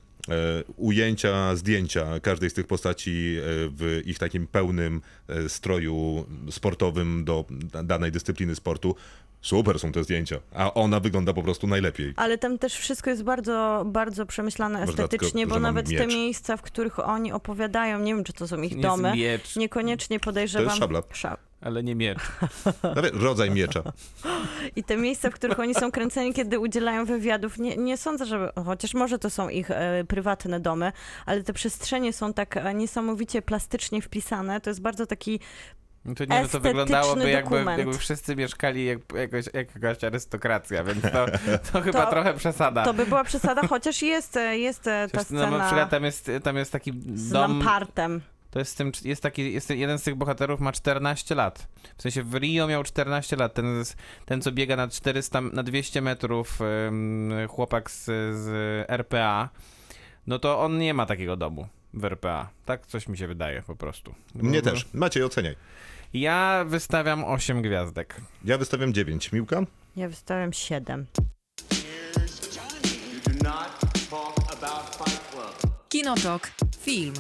[0.77, 3.43] ujęcia, zdjęcia każdej z tych postaci e,
[3.77, 7.45] w ich takim pełnym e, stroju sportowym do
[7.85, 8.97] danej dyscypliny sportu.
[9.41, 12.13] Super są te zdjęcia, a ona wygląda po prostu najlepiej.
[12.17, 16.09] Ale tam też wszystko jest bardzo, bardzo przemyślane Może estetycznie, dlatego, bo nawet te miecz.
[16.09, 19.13] miejsca, w których oni opowiadają, nie wiem, czy to są ich domy,
[19.57, 20.67] niekoniecznie podejrzewam...
[20.67, 21.01] To jest szabla.
[21.01, 22.19] Szab- ale nie miecz.
[23.27, 23.83] Rodzaj miecza.
[24.77, 28.53] I te miejsca, w których oni są kręceni, kiedy udzielają wywiadów, nie, nie sądzę, że,
[28.65, 30.93] chociaż może to są ich e, prywatne domy,
[31.27, 34.61] ale te przestrzenie są tak e, niesamowicie plastycznie wpisane.
[34.61, 35.41] To jest bardzo taki
[36.05, 37.79] No to nie, no to Estetyczny wyglądałoby jakby, dokument.
[37.79, 41.27] jakby wszyscy mieszkali jak, jakoś, jak jakaś arystokracja, więc to,
[41.73, 42.85] to chyba To- trochę przesada.
[42.85, 45.91] To by była przesada, chociaż jest, e, jest e, ta Przecież, no, na scena przykład
[45.91, 48.21] tam jest, tam jest taki z dom, lampartem.
[48.55, 51.69] To jest, tym, jest taki, jest jeden z tych bohaterów ma 14 lat.
[51.99, 53.85] W sensie w Rio miał 14 lat, ten,
[54.27, 56.59] ten co biega na 400, na 200 metrów,
[57.49, 58.05] chłopak z,
[58.39, 58.51] z
[58.91, 59.49] RPA,
[60.27, 62.51] no to on nie ma takiego domu w RPA.
[62.65, 64.15] Tak coś mi się wydaje po prostu.
[64.35, 64.87] Mnie Bo- też.
[64.93, 65.57] Maciej, oceniaj.
[66.13, 68.21] Ja wystawiam 8 gwiazdek.
[68.45, 69.33] Ja wystawiam 9.
[69.33, 69.63] Miłka?
[69.97, 71.07] Ja wystawiam 7.
[71.73, 73.81] You do not
[74.11, 75.73] talk about Fight Club.
[75.89, 76.51] Kinotok.
[76.81, 77.15] Film.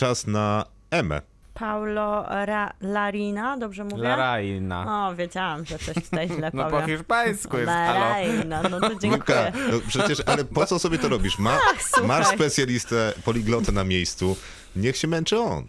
[0.00, 1.20] Czas na Emę.
[1.54, 4.02] Paulo Ra- Larina, dobrze mówię?
[4.02, 5.08] Larajna.
[5.08, 6.86] O, wiedziałam, że coś tutaj źle No po powiem.
[6.98, 7.66] hiszpańsku jest.
[7.66, 9.52] Larina, no to dziękuję.
[9.72, 11.38] no przecież, ale po co sobie to robisz?
[11.38, 12.08] Ma, słuchaj.
[12.08, 14.36] masz specjalistę, poliglotę na miejscu.
[14.76, 15.66] Niech się męczy on.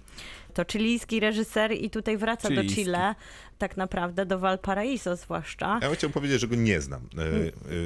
[0.53, 2.75] To chilijski reżyser i tutaj wraca do Chilijski.
[2.84, 3.15] Chile,
[3.62, 5.80] tak naprawdę do Valparaiso zwłaszcza.
[5.82, 7.32] Ja bym chciał powiedzieć, że go nie znam e, e,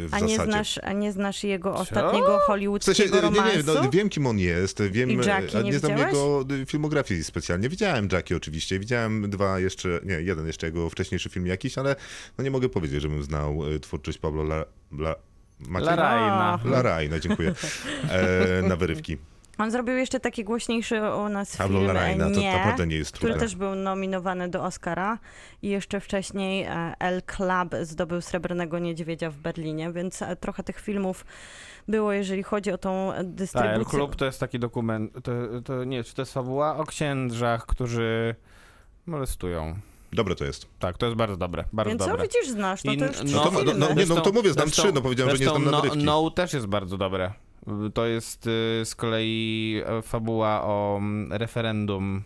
[0.07, 0.51] w A nie zasadzie.
[0.51, 3.57] znasz, a nie znasz jego ostatniego W hollywoodzkiego sensie, nie, romansu?
[3.57, 6.65] nie, no, wiem kim on jest, wiem, I Jackie a nie nie znam jego y,
[6.65, 7.69] filmografii specjalnie.
[7.69, 11.95] Widziałem Jackie oczywiście, widziałem dwa jeszcze, nie, jeden jeszcze jego wcześniejszy film jakiś, ale
[12.37, 14.65] no nie mogę powiedzieć, żebym znał y, twórczość Pablo La...
[14.99, 15.15] La
[15.59, 15.87] Maciej?
[15.87, 16.59] Larajna.
[16.65, 17.53] Larajna, dziękuję.
[18.09, 19.17] E, na wyrywki.
[19.57, 23.11] On zrobił jeszcze taki głośniejszy u nas Pablo film Larajna, to Nie, naprawdę nie jest
[23.11, 23.47] który trudne.
[23.47, 25.19] też był nominowany do Oscara
[25.61, 30.79] i jeszcze wcześniej e, El Club zdobył Srebrnego Niedźwiedzia w Berlinie, więc e, trochę tych
[30.79, 31.25] filmów
[31.87, 33.75] było, jeżeli chodzi o tą Tak, dystrybucję.
[33.75, 35.31] El Klub to jest taki dokument, to,
[35.65, 38.35] to nie, czy to jest fabuła o księżach, którzy
[39.05, 39.75] molestują.
[40.13, 40.67] Dobre to jest.
[40.79, 42.23] Tak, to jest bardzo dobre, bardzo Więc co dobre.
[42.23, 44.83] widzisz, znasz, no to już no, No no- no nie, no to mówię, znam zresztą-
[44.83, 45.81] trzy, no powiedziałem, że nie znam no.
[45.95, 47.33] No też jest bardzo dobre.
[47.93, 52.23] To jest y, z kolei e, fabuła o mm, referendum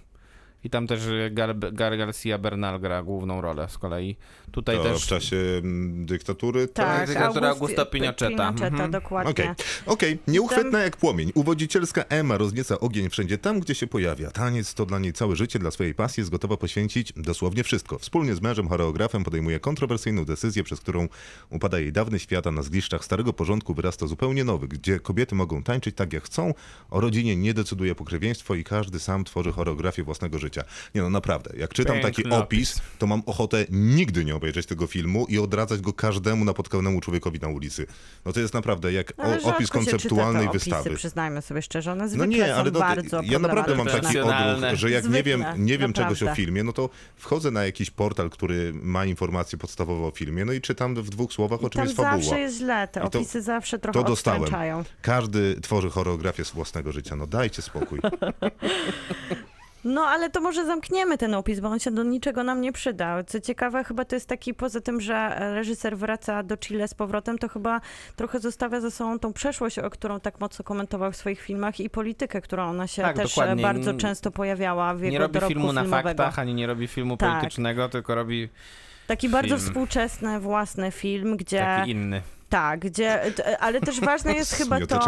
[0.64, 1.02] i tam też
[1.32, 4.16] Gar, Gar Garcia Bernal gra główną rolę z kolei.
[4.52, 5.04] Tutaj To też...
[5.04, 6.68] w czasie mm, dyktatury?
[6.68, 8.28] Tak, dyktatura August- Augusta Pinocheta.
[8.28, 8.92] Pinocheta, Mhm.
[8.92, 9.32] dokładnie.
[9.32, 9.50] Okej,
[9.86, 10.20] okej.
[10.28, 11.32] Nieuchwytna jak płomień.
[11.36, 14.32] Uwodzicielska Emma roznieca ogień wszędzie tam, gdzie się pojawia.
[14.32, 18.00] Taniec to dla niej całe życie, dla swojej pasji jest gotowa poświęcić dosłownie wszystko.
[18.00, 21.08] Wspólnie z mężem choreografem podejmuje kontrowersyjną decyzję, przez którą
[21.50, 25.64] upada jej dawny świat, a na zgliszczach starego porządku wyrasta zupełnie nowy, gdzie kobiety mogą
[25.64, 26.54] tańczyć tak jak chcą,
[26.90, 30.49] o rodzinie nie decyduje pokrewieństwo i każdy sam tworzy choreografię własnego życia.
[30.50, 30.64] Życia.
[30.96, 31.52] Nie no, naprawdę.
[31.58, 32.82] Jak czytam taki Piękny opis, opis.
[32.98, 37.48] to mam ochotę nigdy nie obejrzeć tego filmu i odradzać go każdemu napotkanemu człowiekowi na
[37.48, 37.86] ulicy.
[38.26, 40.96] No to jest naprawdę jak Ale o, rzadko opis konceptualnej opisy, wystawy.
[40.96, 44.74] Przyznajmy sobie szczerze, one No zwykle nie, ale no, bardzo ja naprawdę mam taki odruch,
[44.74, 47.92] że jak nie wiem, Zwykle, nie wiem czegoś o filmie, no to wchodzę na jakiś
[47.92, 51.82] portal, który ma informacje podstawowe o filmie, no i czytam w dwóch słowach, o czym
[51.84, 52.18] jest fabuła.
[52.18, 54.50] zawsze jest źle, te I to- opisy zawsze trochę To dostałem.
[55.02, 57.16] Każdy tworzy choreografię z własnego życia.
[57.16, 58.00] No dajcie spokój.
[59.84, 63.24] No ale to może zamkniemy ten opis, bo on się do niczego nam nie przyda.
[63.24, 67.38] Co ciekawe, chyba to jest taki, poza tym, że reżyser wraca do Chile z powrotem,
[67.38, 67.82] to chyba
[68.16, 71.90] trochę zostawia za sobą tą przeszłość, o którą tak mocno komentował w swoich filmach i
[71.90, 73.64] politykę, którą ona się Tak, też dokładnie.
[73.64, 76.08] bardzo często pojawiała w jego Nie robi filmu na filmowego.
[76.10, 77.30] faktach, ani nie robi filmu Tak.
[77.30, 78.50] politycznego, tylko robi
[79.08, 79.68] Taki bardzo film.
[79.68, 81.60] współczesny, własny film, gdzie...
[81.60, 82.22] taki inny.
[82.50, 83.22] Tak, gdzie...
[83.60, 85.02] Ale też ważne jest chyba to,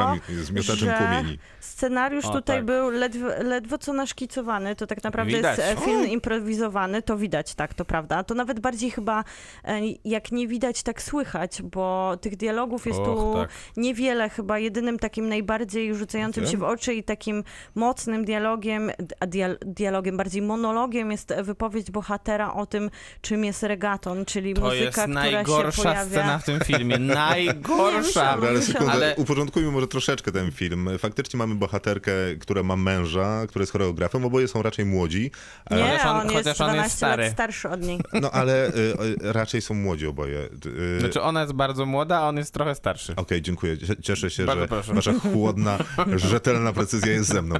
[0.76, 1.39] że płomieni.
[1.60, 2.66] Scenariusz O, tutaj tak.
[2.66, 5.58] był ledwo, ledwo co naszkicowany, to tak naprawdę Widać.
[5.58, 8.24] jest film improwizowany, to widać, tak, to prawda.
[8.24, 9.24] To nawet bardziej chyba
[9.64, 13.50] e, jak nie widać, tak słychać, bo tych dialogów jest tu Och, tak.
[13.78, 17.44] niewiele, chyba jedynym takim najbardziej rzucającym się w oczy i takim
[17.76, 22.89] mocnym dialogiem, a dia, dialogiem, bardziej monologiem jest wypowiedź bohatera o tym,
[23.22, 26.06] czym jest regaton, czyli To muzyka, jest która się najgorsza pojawia.
[26.06, 26.98] scena w tym filmie.
[27.36, 28.32] Najgorsza!
[28.36, 30.89] Dobra, ale sekundę, Ale- uporządkujmy może troszeczkę ten film.
[30.99, 35.32] Faktycznie mamy bohaterkę, która ma męża, który jest choreografem, oboje są raczej młodzi.
[35.71, 37.23] Nie, Chociaż on- on, jest on 12 jest stary.
[37.23, 37.99] lat starszy od niej.
[38.21, 40.49] No ale y, y, raczej są młodzi oboje.
[40.97, 43.13] Y, Znaczy ona jest bardzo młoda, a on jest trochę starszy.
[43.15, 43.77] Okej, dziękuję.
[43.77, 44.93] Cie- Cieszę się, Bardzo że proszę.
[44.93, 45.77] wasza chłodna,
[46.15, 47.55] rzetelna precyzja jest ze mną.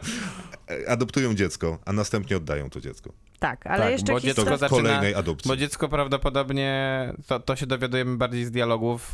[0.86, 3.12] E, Adoptują dziecko, a następnie oddają to dziecko.
[3.40, 5.50] Tak, ale Tak, jeszcze bo dziecko zaczyna- kolejnej adopcji.
[5.50, 9.14] Bo dziecko prawdopodobnie, to, to się dowiadujemy bardziej z dialogów,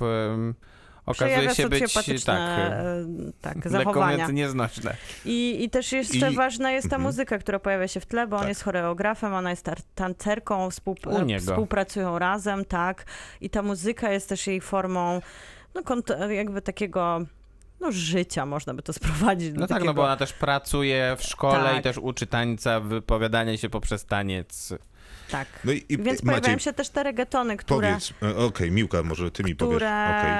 [1.05, 1.93] okazuje się być
[2.25, 3.05] tak, e,
[3.41, 4.27] tak, zachowania.
[4.31, 4.95] nieznośne.
[5.25, 7.01] I, I też jeszcze I- ważna jest ta Mhm.
[7.01, 8.49] muzyka, która pojawia się w tle, bo on Tak.
[8.49, 11.45] jest choreografem, ona jest tancerką, współp- U niego.
[11.51, 13.05] współpracują razem, tak.
[13.41, 15.21] I ta muzyka jest też jej formą,
[15.75, 15.81] no
[16.29, 17.19] jakby takiego,
[17.79, 19.53] no życia można by to sprowadzić.
[19.53, 21.79] No tak, takiego, no bo ona też pracuje w szkole Tak.
[21.79, 24.73] i też uczy tańca, wypowiadania się poprzez taniec.
[25.31, 25.47] Tak.
[25.65, 27.87] No i, i Więc Maciej, pojawiają się też te reggaetony, które...
[27.87, 28.13] powiedz.
[28.23, 29.75] e, Okej, Miłka, może ty mi powiesz.
[29.75, 30.31] które, Okej.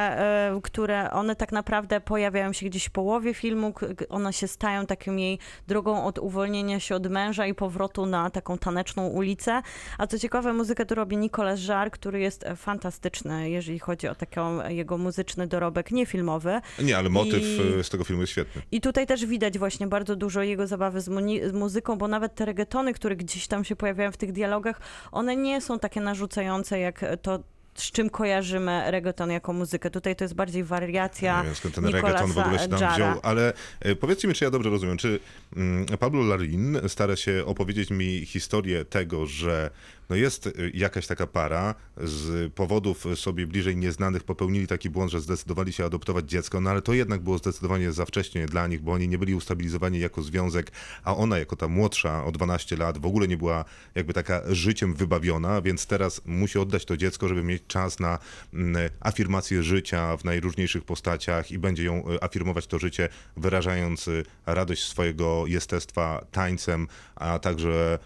[0.58, 3.74] e, które one tak naprawdę pojawiają się gdzieś w połowie filmu,
[4.10, 8.58] one się stają taką jej drogą od uwolnienia się od męża i powrotu na taką
[8.58, 9.62] taneczną ulicę.
[9.98, 14.16] A co ciekawe, muzykę tu robi Nicolas Jarre, który jest e, fantastyczny, jeżeli chodzi o
[14.16, 16.62] taką jego muzyczny dorobek, nie filmowy.
[16.84, 18.62] Nie, ale motyw I- z tego filmu jest świetny.
[18.72, 22.36] I tutaj też widać właśnie bardzo dużo jego zabawy z, muni- z muzyką, bo nawet
[22.36, 24.77] te reggaetony, które gdzieś tam się pojawiają w tych dialogach,
[25.12, 27.40] one nie są takie narzucające jak to,
[27.78, 29.90] z czym kojarzymy reggaeton jako muzykę.
[29.90, 32.96] Tutaj to jest bardziej wariacja Nie wiem skąd ten reggaeton w ogóle się tam Jarra.
[32.96, 35.20] wziął, ale e, powiedzcie mi, czy ja dobrze rozumiem, czy
[35.56, 39.70] mm, Pablo Larin stara się opowiedzieć mi historię tego, że
[40.10, 45.22] no jest e, jakaś taka para, z powodów sobie bliżej nieznanych popełnili taki błąd, że
[45.22, 48.92] zdecydowali się adoptować dziecko, no ale to jednak było zdecydowanie za wcześnie dla nich, bo
[48.92, 50.72] oni nie byli ustabilizowani jako związek,
[51.04, 54.94] a ona jako ta młodsza o 12 lat w ogóle nie była jakby taka życiem
[54.94, 58.20] wybawiona, więc teraz musi oddać to dziecko, żeby mieć czas na
[58.54, 64.24] mm, afirmację życia w najróżniejszych postaciach i będzie ją e, afirmować to życie, wyrażając e,
[64.46, 68.00] radość swojego jestestwa tańcem, a także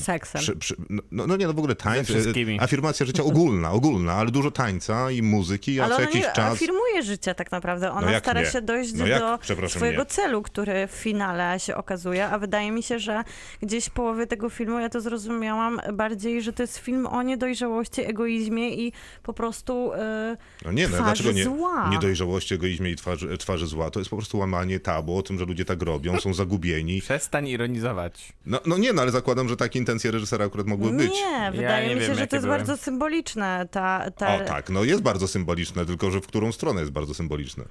[0.00, 0.40] Seksem.
[0.40, 2.56] przy- przy- no, no nie, no w ogóle tańc, Ze wszystkimi.
[2.58, 6.22] e, afirmacja życia ogólna, ogólna, ale dużo tańca i muzyki, a Ale co ona jakiś
[6.22, 6.52] nie czas...
[6.52, 7.92] afirmuje życia tak naprawdę.
[7.92, 8.46] Ona jak stara nie?
[8.46, 9.20] się dojść No jak?
[9.20, 10.06] do swojego nie.
[10.06, 13.24] celu, który w finale się okazuje, a wydaje mi się, że
[13.62, 18.00] gdzieś w połowie tego filmu ja to zrozumiałam bardziej, że to jest film o niedojrzałości,
[18.06, 18.92] egoizmie i
[19.22, 21.88] po prostu e, No nie, no twarzy dlaczego nie, zła.
[21.90, 23.90] niedojrzałości, egoizmie i twarzy, twarzy zła?
[23.90, 27.00] To jest po prostu łamanie tabu o tym, że ludzie tak robią, są zagubieni.
[27.00, 28.32] Przestań ironizować.
[28.46, 31.10] No, no nie, no ale zakładam, że takie intencje reżysera akurat mogły być.
[31.12, 32.58] Nie, wydaje nie mi się, wiem, że to jest były.
[32.58, 33.68] bardzo symboliczne.
[33.70, 37.14] Ta, ta, O tak, no jest bardzo symboliczne, tylko że w którą stronę jest bardzo
[37.14, 37.64] symboliczne.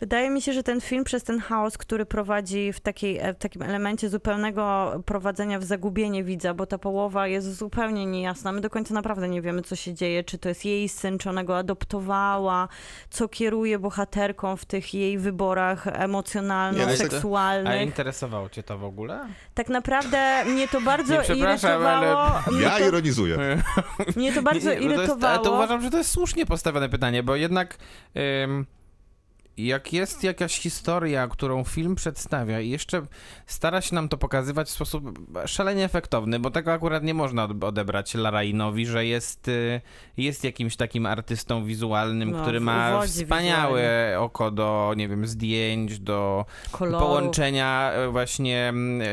[0.00, 3.38] Wydaje mi się, że ten film przez ten chaos, który prowadzi w, takiej, e, w
[3.38, 8.52] takim elemencie zupełnego prowadzenia w zagubienie widza, bo ta połowa jest zupełnie niejasna.
[8.52, 11.30] My do końca naprawdę nie wiemy, co się dzieje, czy to jest jej syn, czy
[11.30, 12.68] ona go adoptowała,
[13.10, 17.72] co kieruje bohaterką w tych jej wyborach no emocjonalno-seksualnych.
[17.72, 19.26] A interesowało cię to w ogóle?
[19.54, 22.30] Tak naprawdę mnie to bardzo Nie, przepraszam, irytowało.
[22.52, 23.62] Mnie Ja to, ironizuję.
[24.16, 25.34] mnie to bardzo Nie, nie, bo to jest, irytowało.
[25.34, 27.78] ale to uważam, że to jest słusznie postawione pytanie, bo jednak
[28.44, 28.66] ym,
[29.58, 33.02] jak jest jakaś historia, którą film przedstawia i jeszcze
[33.46, 37.64] stara się nam to pokazywać w sposób szalenie efektowny, bo tego akurat nie można od-
[37.64, 39.80] odebrać Larainowi, że jest, y,
[40.16, 46.44] jest jakimś takim artystą wizualnym, No, który ma wspaniałe oko do, nie wiem, zdjęć, do
[46.72, 46.98] Koloru.
[47.06, 49.08] połączenia e, właśnie mm,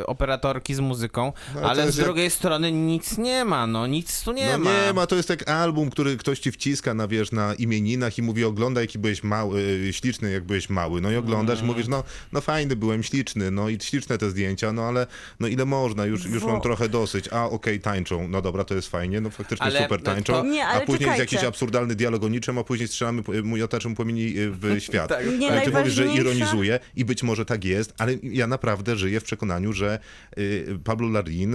[0.00, 3.86] e, operatorki z muzyką, No, ale z jest jak- drugiej strony nic nie ma, no
[3.86, 4.70] nic tu nie no ma.
[4.86, 8.22] nie ma, to jest jak album, który ktoś ci wciska na, wiesz, na imieninach i
[8.22, 11.00] mówi oglądaj, jaki byłeś mały, śliczny, jak byłeś mały.
[11.00, 11.66] No i oglądasz i Mm.
[11.74, 15.06] mówisz, no, no fajny byłem, śliczny, no i śliczne te zdjęcia, no ale
[15.40, 17.28] no ile można, już, już mam trochę dosyć.
[17.32, 20.44] A okej, tańczą, no dobra, to jest fajnie, no faktycznie Ale super to- tańczą.
[20.44, 21.36] Nie, a później jest czekajcie.
[21.36, 25.08] jakiś absurdalny dialog o niczym, a później strzelamy miotaczem płomieni y, w świat.
[25.08, 25.38] Tak.
[25.38, 29.20] Nie, Ale ty mówisz, że ironizuje i być może tak jest, ale ja naprawdę żyję
[29.20, 29.98] w przekonaniu, że
[30.38, 31.08] y, Pablo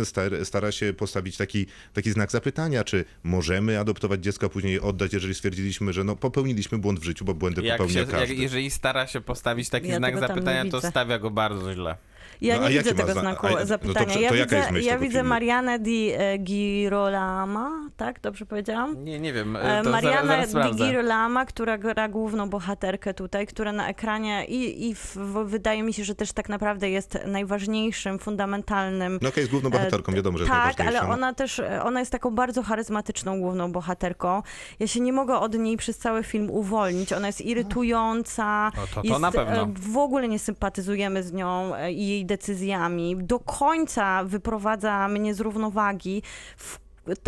[0.04, 4.82] star, stara się postawić taki, taki znak zapytania, czy możemy adoptować dziecko, a później je
[4.82, 8.40] oddać, jeżeli stwierdziliśmy, że no, popełniliśmy błąd w życiu, bo błędy Jak popełnia się, jak,
[8.40, 11.98] jeżeli stara się postawić taki Ja znak zapytania, to stawia go bardzo źle.
[12.44, 14.20] Ja No, nie widzę tego zna- znaku a- no to zapytania.
[14.20, 15.24] ja to jaka jest widzę, myśl ja widzę?
[15.24, 18.20] Marianę di e, Girolama, tak?
[18.22, 19.04] Dobrze powiedziałam?
[19.04, 20.84] Nie, nie wiem, E, to zaraz, Mariana zaraz Di.
[20.84, 25.94] Girolama, która gra główną bohaterkę tutaj, która na ekranie i, i w, w, wydaje mi
[25.94, 30.38] się, że też tak naprawdę jest najważniejszym, fundamentalnym No okej, jest główną bohaterką, E, wiadomo,
[30.38, 31.10] że jest Tak, ale no.
[31.10, 34.42] ona też, e, ona jest taką bardzo charyzmatyczną główną bohaterką.
[34.80, 37.14] Ja się nie mogę od niej przez cały film uwolnić.
[37.14, 38.72] Ona jest irytująca.
[38.78, 39.62] No to- to jest, na pewno.
[39.62, 43.18] e, W ogóle nie sympatyzujemy z nią e, i jej decyzjami.
[43.18, 46.22] Do końca wyprowadza mnie z równowagi.
[46.58, 46.83] W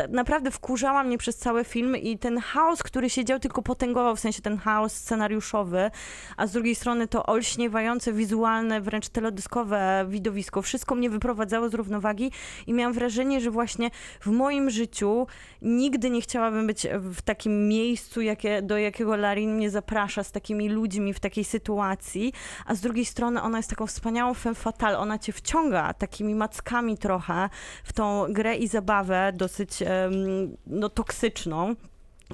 [0.10, 4.20] naprawdę wkurzała mnie przez cały film i ten chaos, który się dział, tylko potęgował, w
[4.20, 5.92] sensie ten chaos scenariuszowy,
[6.38, 10.62] a z drugiej strony to olśniewające, wizualne, wręcz teledyskowe widowisko.
[10.62, 12.32] Wszystko mnie wyprowadzało z równowagi
[12.68, 15.28] i miałam wrażenie, że właśnie w moim życiu
[15.62, 20.70] nigdy nie chciałabym być w takim miejscu, jakie, do jakiego Larin mnie zaprasza, z takimi
[20.70, 22.34] ludźmi w takiej sytuacji,
[22.66, 26.98] a z drugiej strony ona jest taką wspaniałą femme fatale, ona cię wciąga takimi mackami
[26.98, 27.50] trochę
[27.84, 31.76] w tą grę i zabawę dosyć em, no, toksyczną.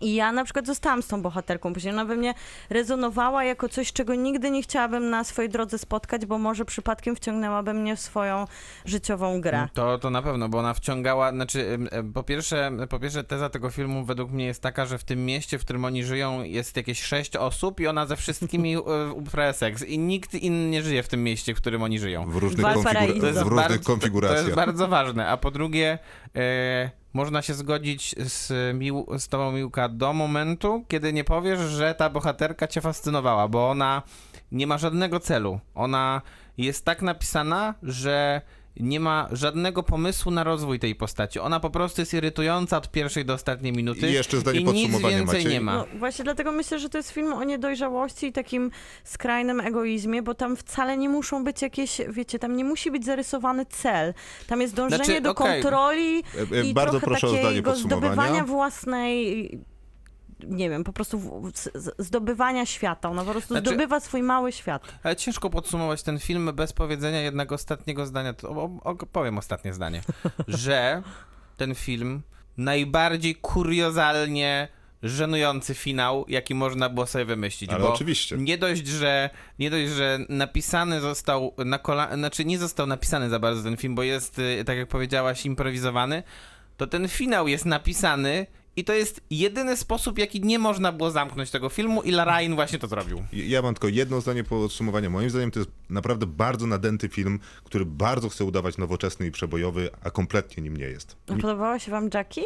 [0.01, 2.33] I ja na przykład zostałam z tą bohaterką, później ona we mnie
[2.69, 7.73] rezonowała jako coś, czego nigdy nie chciałabym na swojej drodze spotkać, bo może przypadkiem wciągnęłaby
[7.73, 8.45] mnie w swoją
[8.85, 9.67] życiową grę.
[9.73, 11.79] To, to na pewno, bo ona wciągała, znaczy
[12.13, 15.59] po pierwsze, po pierwsze teza tego filmu według mnie jest taka, że w tym mieście,
[15.59, 18.79] w którym oni żyją jest jakieś sześć osób i ona ze wszystkimi e,
[19.13, 22.31] uprawia seks i nikt inny nie żyje w tym mieście, w którym oni żyją.
[22.31, 24.43] W różnych, konfigur- w różnych bardzo- To konfiguracjach.
[24.43, 25.27] jest bardzo ważne.
[25.27, 25.99] A po drugie,
[26.35, 31.95] e, można się zgodzić z, mił, z tobą, Miłka, do momentu, kiedy nie powiesz, że
[31.95, 34.01] ta bohaterka cię fascynowała, bo ona
[34.51, 35.59] nie ma żadnego celu.
[35.75, 36.21] Ona
[36.57, 38.41] jest tak napisana, że
[38.79, 41.39] nie ma żadnego pomysłu na rozwój tej postaci.
[41.39, 44.09] Ona po prostu jest irytująca od pierwszej do ostatniej minuty.
[44.09, 45.53] I jeszcze zdanie i nic podsumowania, więcej Maciej.
[45.53, 45.73] nie ma.
[45.73, 48.71] No właśnie dlatego myślę, że to jest film o niedojrzałości i takim
[49.03, 53.65] skrajnym egoizmie, bo tam wcale nie muszą być jakieś, wiecie, tam nie musi być zarysowany
[53.65, 54.13] cel.
[54.47, 55.61] Tam jest dążenie Znaczy, do okej.
[55.61, 59.70] kontroli E, e, i Bardzo trochę proszę takiego zdobywania własnej
[60.47, 63.09] nie wiem, po prostu w- z- z- zdobywania świata.
[63.09, 64.83] Ona po prostu Znaczy- zdobywa swój mały świat.
[65.03, 68.33] Ale ciężko podsumować ten film bez powiedzenia jednego ostatniego zdania.
[68.33, 70.01] To, o, o, powiem ostatnie zdanie.
[70.47, 71.03] że
[71.57, 72.21] ten film
[72.57, 74.67] najbardziej kuriozalnie
[75.03, 77.71] żenujący finał, jaki można było sobie wymyślić.
[77.71, 78.37] Ale bo oczywiście.
[78.37, 79.29] Nie dość, że,
[79.59, 82.15] nie dość, że napisany został na kola...
[82.15, 86.23] Znaczy nie został napisany za bardzo ten film, bo jest, y, tak jak powiedziałaś, improwizowany,
[86.77, 91.51] to ten finał jest napisany i to jest jedyny sposób, jaki nie można było zamknąć
[91.51, 93.23] tego filmu i Larain właśnie to zrobił.
[93.33, 95.09] Ja mam tylko jedno zdanie podsumowania.
[95.09, 99.89] Moim zdaniem to jest naprawdę bardzo nadęty film, który bardzo chce udawać nowoczesny i przebojowy,
[100.03, 101.15] a kompletnie nim nie jest.
[101.25, 102.41] Podobała się wam Jackie?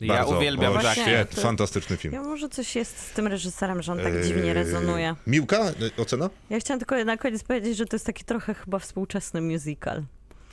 [0.00, 0.36] Ja Bardzo.
[0.36, 1.00] uwielbiam o, Jackie.
[1.02, 2.14] Świetny, To- fantastyczny film.
[2.14, 5.14] Ja może coś jest z tym reżyserem, że on tak Eee, dziwnie rezonuje.
[5.26, 6.30] Miłka, e, ocena?
[6.50, 10.02] Ja chciałam tylko na koniec powiedzieć, że to jest taki trochę chyba współczesny musical.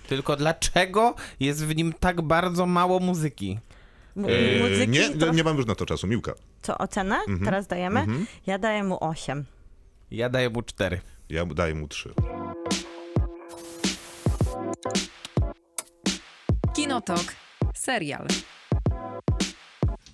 [0.07, 3.59] Tylko dlaczego jest w nim tak bardzo mało muzyki?
[4.17, 6.07] Eee, muzyki nie, trochę- nie mam już na to czasu.
[6.07, 6.33] Miłka.
[6.61, 7.19] Co, ocenę?
[7.45, 8.05] Teraz dajemy?
[8.47, 9.45] Ja daję mu 8.
[10.11, 11.01] Ja daję mu cztery.
[11.29, 12.13] Ja mu- daję mu trzy.
[16.73, 17.23] Kinotok.
[17.75, 18.27] Serial.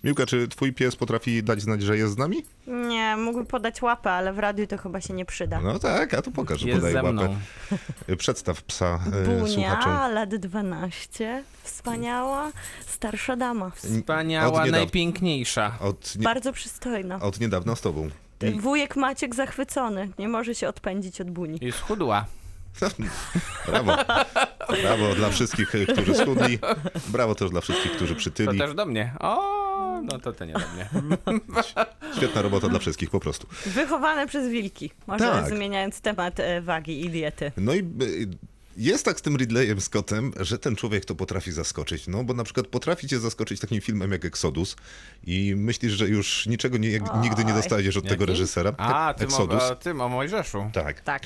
[0.03, 2.43] Miłka, czy twój pies potrafi dać znać, że jest z nami?
[2.67, 5.59] Nie, mógłby podać łapę, ale w radiu to chyba się nie przyda.
[5.61, 7.13] No tak, a tu pokaż, Jest podaje ze łapę.
[7.13, 7.37] mną.
[8.17, 8.99] Przedstaw psa
[9.45, 9.91] e, słuchaczom.
[9.93, 12.51] Bunia, lat 12, wspaniała,
[12.87, 13.69] starsza dama.
[13.69, 14.77] Wspaniała, niedawna.
[14.77, 15.77] najpiękniejsza.
[15.79, 17.19] Od, nie, Bardzo przystojna.
[17.21, 18.09] od niedawna z tobą.
[18.41, 21.57] I- Wujek Maciek zachwycony, nie może się odpędzić od buni.
[21.65, 22.25] I schudła.
[23.67, 23.95] Brawo.
[24.81, 26.59] Brawo dla wszystkich, e, którzy schudli.
[27.07, 28.59] Brawo też dla wszystkich, którzy To przytyli.
[28.59, 29.13] też do mnie.
[29.19, 29.57] O,
[30.03, 30.89] No, to to nie do mnie.
[32.17, 33.47] Świetna robota dla wszystkich po prostu.
[33.65, 34.91] Wychowane przez wilki.
[35.07, 35.49] Może Tak.
[35.49, 37.51] zmieniając temat e, wagi i diety.
[37.57, 38.27] No i y,
[38.77, 42.07] jest tak z tym Ridleyem Scottem, że ten człowiek to potrafi zaskoczyć.
[42.07, 44.75] No bo na przykład potrafi cię zaskoczyć takim filmem jak Exodus
[45.23, 48.31] i myślisz, że już niczego nie, nigdy nie dostajesz od tego Jaki?
[48.31, 48.73] reżysera.
[48.77, 49.63] A, tym Exodus.
[49.63, 50.69] o, a, tym o Mojżeszu.
[50.73, 51.01] Tak.
[51.01, 51.21] Tak.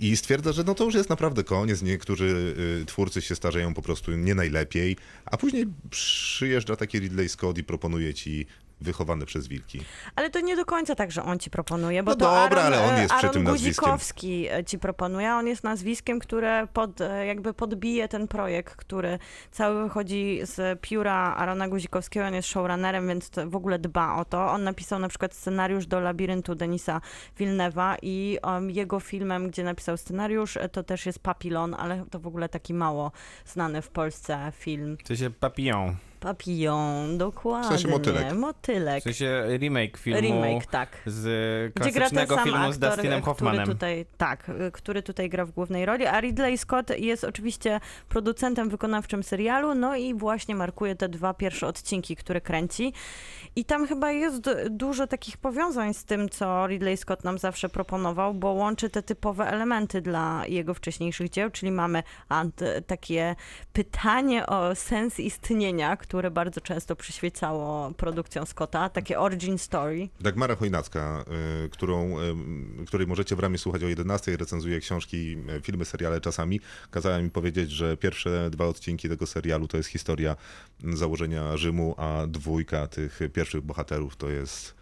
[0.00, 1.82] I stwierdza, że no to już jest naprawdę koniec.
[1.82, 7.58] Niektórzy y, twórcy się starzeją po prostu nie najlepiej, a później przyjeżdża taki Ridley Scott
[7.58, 8.46] i proponuje ci
[8.80, 9.80] wychowany przez wilki.
[10.16, 12.66] Ale to nie do końca tak, że on ci proponuje, bo No to dobra, Aaron,
[12.66, 13.84] ale on e, jest przy Aaron tym nazwiskiem.
[13.84, 15.32] Guzikowski e, ci proponuje.
[15.32, 19.18] On jest nazwiskiem, które pod, e, jakby podbije ten projekt, który
[19.50, 22.26] cały wychodzi z pióra Arona Guzikowskiego.
[22.26, 24.46] On jest showrunnerem, więc to w ogóle dba o to.
[24.46, 27.00] On napisał na przykład scenariusz do Labiryntu Denisa
[27.40, 32.26] Villeneuve'a i um, jego filmem, gdzie napisał scenariusz, to też jest Papillon, ale to w
[32.26, 33.12] ogóle taki mało
[33.46, 34.96] znany w Polsce film.
[35.04, 35.96] W sensie Papillon.
[36.20, 37.90] Papillon, dokładnie.
[37.90, 38.32] motylek.
[38.32, 39.00] Motylek.
[39.00, 40.96] W sensie remake filmu Remake, tak.
[41.06, 43.66] z Gdzie gra ten klasycznego sam filmu z aktor, Dustinem który Hoffmanem.
[43.68, 49.22] tutaj, tak, który tutaj gra w głównej roli, a Ridley Scott jest oczywiście producentem wykonawczym
[49.22, 52.92] serialu, no i właśnie markuje te dwa pierwsze odcinki, które kręci.
[53.56, 58.34] I tam chyba jest dużo takich powiązań z tym, co Ridley Scott nam zawsze proponował,
[58.34, 63.36] bo łączy te typowe elementy dla jego wcześniejszych dzieł, czyli mamy ant- takie
[63.72, 70.08] pytanie o sens istnienia, które bardzo często przyświecało produkcjom Scotta, takie origin story.
[70.20, 71.24] Dagmara Chojnacka,
[71.64, 72.20] y, którą,
[72.82, 77.18] y, której możecie w ramie słuchać o 11, recenzuje książki, y, filmy, seriale czasami, kazała
[77.18, 80.36] mi powiedzieć, że pierwsze dwa odcinki tego serialu to jest historia
[80.84, 84.77] założenia Rzymu, a dwójka tych pierwszych bohaterów to jest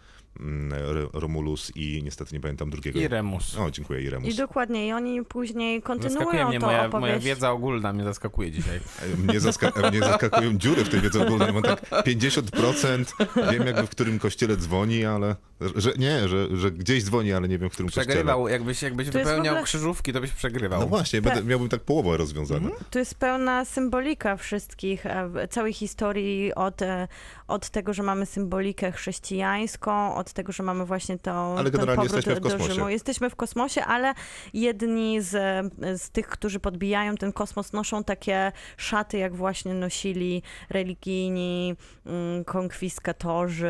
[1.13, 2.99] Romulus i niestety nie pamiętam drugiego.
[2.99, 3.57] I Remus.
[3.57, 4.29] O, dziękuję, i Remus.
[4.33, 7.01] I dokładnie, i oni później Zaskakuje kontynuują mnie, to moja, opowieść.
[7.11, 8.79] moja wiedza ogólna mnie zaskakuje dzisiaj.
[9.27, 11.53] Mnie, zaska- mnie zaskakują dziury w tej wiedzy ogólnej.
[11.53, 13.05] Mam tak 50%,
[13.51, 15.35] wiem jakby w którym kościele dzwoni, ale...
[15.75, 18.05] Że, nie, że, że gdzieś dzwoni, ale nie wiem w którym kościele.
[18.05, 20.79] Przegrywał, jakbyś, jakbyś wypełniał ogóle- krzyżówki, to byś przegrywał.
[20.79, 22.69] No właśnie, będę, miałbym tak połowę rozwiązane.
[22.91, 27.07] Tu jest pełna symbolika wszystkich, e, całej historii od, e,
[27.47, 31.95] od tego, że mamy symbolikę chrześcijańską, od tego, że mamy właśnie to, Ale ten generalnie
[31.95, 32.73] powrót jesteśmy w do kosmosie.
[32.73, 32.89] Rzymu.
[32.89, 34.13] Jesteśmy w kosmosie, ale
[34.53, 35.31] jedni z,
[36.01, 41.75] z tych, którzy podbijają ten kosmos, noszą takie szaty, jak właśnie nosili religijni
[42.05, 43.67] mm, konkwiskatorzy.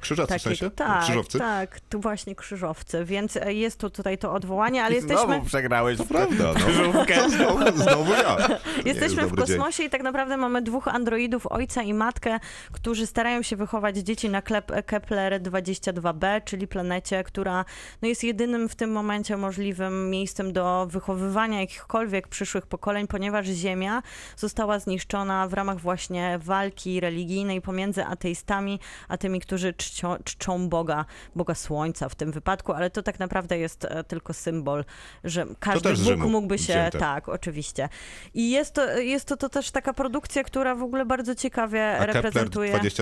[0.00, 0.70] Krzyżacy w sensie?
[0.70, 1.38] Tak, Krzyżowcy?
[1.38, 5.26] tak, tu właśnie krzyżowcy, więc e, jest tu tutaj to odwołanie, ale I jesteśmy...
[5.26, 6.54] Znowu przegrałeś To prawda, no.
[6.54, 7.30] krzyżówkę.
[7.30, 8.36] Znowu, znowu ja.
[8.48, 9.56] Nie jest Jesteśmy w dobry dzień.
[9.56, 12.40] kosmosie i tak naprawdę mamy dwóch androidów, ojca i matkę,
[12.72, 14.42] którzy starają się wychować dzieci na
[14.86, 17.64] Kepler 22b, czyli planecie, która
[18.02, 24.02] no, jest jedynym w tym momencie możliwym miejscem do wychowywania jakichkolwiek przyszłych pokoleń, ponieważ Ziemia
[24.36, 31.04] została zniszczona w ramach właśnie walki religijnej pomiędzy ateistami, a tymi, którzy czcią, czczą Boga,
[31.36, 34.84] Boga Słońca w tym wypadku, ale to tak naprawdę jest e, tylko symbol,
[35.24, 36.98] że każdy Bóg Rzymu mógłby się, wzięte.
[36.98, 37.88] tak, oczywiście.
[38.34, 42.06] I jest to, jest to, to też taka produkcja, która w ogóle bardzo ciekawie A
[42.06, 42.50] Kepler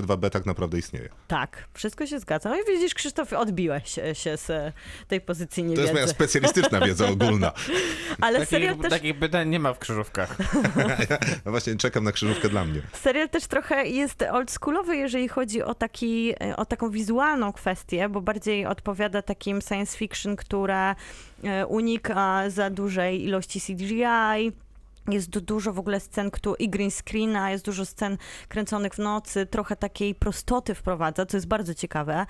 [0.09, 0.29] reprezentuje.
[0.29, 1.09] 22b tak naprawdę istnieje.
[1.29, 2.49] Tak, wszystko się zgadza.
[2.51, 4.73] No i widzisz, Krzysztof, odbiłeś się, z e,
[5.09, 5.83] tej pozycji To niewiedzy.
[5.83, 7.53] jest moja specjalistyczna wiedza ogólna.
[8.21, 10.37] Ale serial Takich, też, takich pytań nie ma w krzyżówkach.
[11.45, 12.83] No właśnie czekam na krzyżówkę dla mnie.
[12.93, 18.21] serial też trochę jest oldschoolowy, jeżeli chodzi o, taki, e, o taką wizualną kwestię, bo
[18.21, 20.95] bardziej odpowiada takim science fiction, które
[21.45, 24.53] e, unika za dużej ilości CGI.
[25.09, 28.99] Jest du- dużo w ogóle scen ktu- i green screena, jest dużo scen kręconych w
[28.99, 32.27] nocy, trochę takiej prostoty wprowadza, co jest bardzo ciekawe,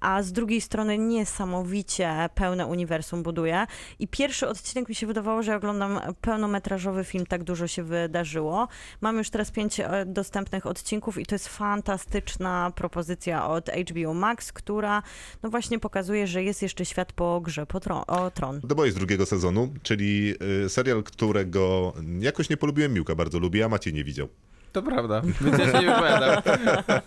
[0.00, 3.66] a z drugiej strony niesamowicie pełne uniwersum buduje.
[3.98, 8.68] I pierwszy odcinek mi się wydawało, że oglądam pełnometrażowy film, tak dużo się wydarzyło.
[9.00, 14.52] Mam już teraz pięć e, dostępnych odcinków i to jest fantastyczna propozycja od HBO Max,
[14.52, 15.02] która
[15.42, 18.60] no właśnie pokazuje, że jest jeszcze świat po grze po tron, o tron.
[18.60, 21.92] The Boys drugiego sezonu, czyli y, serial, którego
[22.22, 24.28] jakoś nie polubiłem, Miłka bardzo lubi, a Maciej nie widział.
[24.72, 26.42] To prawda, więc ja się nie wypowiadam.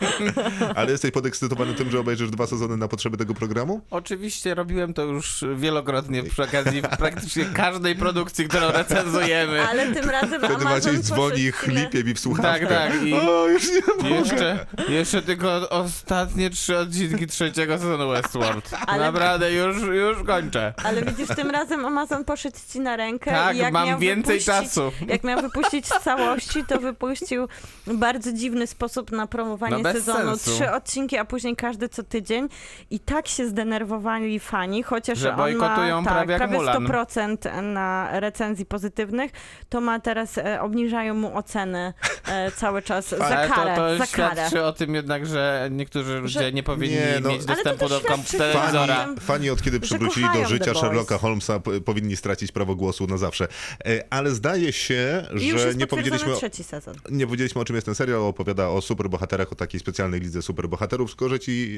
[0.75, 3.81] Ale jesteś podekscytowany tym, że obejrzysz dwa sezony na potrzeby tego programu?
[3.91, 9.67] Oczywiście robiłem to już wielokrotnie przy okazji praktycznie każdej produkcji, którą recenzujemy.
[9.67, 12.67] Ale tym razem Wtedy Amazon Maciej dzwoni chlipie mi w słuchawkę.
[12.67, 13.03] Tak, tak.
[13.03, 14.09] I O, już nie mogę.
[14.15, 18.69] jeszcze, jeszcze tylko ostatnie trzy odcinki trzeciego sezonu Westworld.
[18.87, 20.73] Ale- Naprawdę, już, już kończę.
[20.83, 24.39] Ale widzisz, tym razem Amazon poszedł ci na rękę Tak, i jak mam miał więcej
[24.39, 24.91] wypuścić, czasu.
[25.07, 27.47] Jak miał wypuścić z całości, to wypuścił
[27.87, 30.19] bardzo dziwny sposób na promowanie No sezonu.
[30.37, 30.51] sensu.
[30.51, 32.47] Trzy odcinki, a później każdy co tydzień.
[32.91, 36.83] I tak się zdenerwowali fani, chociaż Że on ma bojkotują tak, prawie jak Mulan.
[36.87, 39.31] 100% na recenzji pozytywnych,
[39.69, 41.93] to ma teraz, e, obniżają mu oceny
[42.27, 44.65] e, cały czas za Ale karę, to, to za karę.
[44.65, 48.37] o tym jednak, że niektórzy ludzie nie powinni Nie, no- mieć dostępu do kom- świadczy
[48.37, 49.07] telewizora.
[49.27, 50.73] fani- od kiedy przywrócili do życia.
[50.73, 53.47] Sherlocka Holmesa powinni stracić prawo głosu na zawsze.
[53.85, 56.95] E, Ale zdaje się, I że nie powiedzieliśmy, trzeci sezon.
[57.11, 61.09] nie powiedzieliśmy o czym jest ten serial, opowiada o superbohaterach, o takiej specjalnej lidze superbohaterów,
[61.09, 61.77] tylko że ci...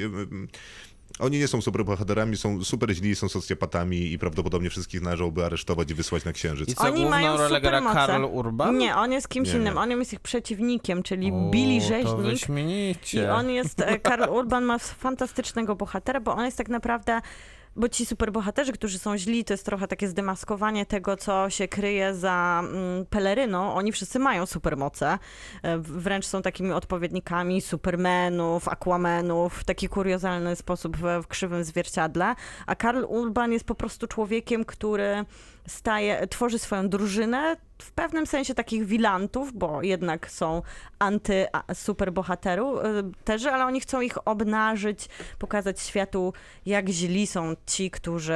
[1.20, 5.93] Oni nie są superbohaterami, są super źli, są socjopatami i prawdopodobnie wszystkich należałoby aresztować i
[5.93, 6.70] wysłać na księżyc.
[6.70, 8.07] I co, Oni mają rolę gra supermoce.
[8.07, 8.78] Karl Urban?
[8.78, 9.59] Nie, on jest kimś Nie, nie.
[9.59, 9.78] innym.
[9.78, 13.13] On jest ich przeciwnikiem, czyli O, Billy To Rzeźnik.
[13.13, 17.22] I on jest, e, Karl Urban ma fantastycznego bohatera, bo on jest tak naprawdę,
[17.76, 22.16] bo ci superbohaterzy, którzy są źli, to jest trochę takie zdemaskowanie tego, co się kryje
[22.16, 23.74] za mm, peleryną.
[23.74, 25.20] Oni wszyscy mają supermoce,
[25.64, 32.76] e, wręcz są takimi odpowiednikami Supermanów, Aquamanów, w taki kuriozalny sposób w krzywym zwierciadle, a
[32.76, 35.26] Karl Urban jest po prostu człowiekiem, który
[35.68, 40.62] staje, tworzy swoją drużynę, w pewnym sensie takich wilantów, bo jednak są
[41.00, 42.80] anty-superbohaterów
[43.24, 45.10] też, ale oni chcą ich obnażyć,
[45.40, 46.34] pokazać światu,
[46.66, 48.34] jak źli są ci, którzy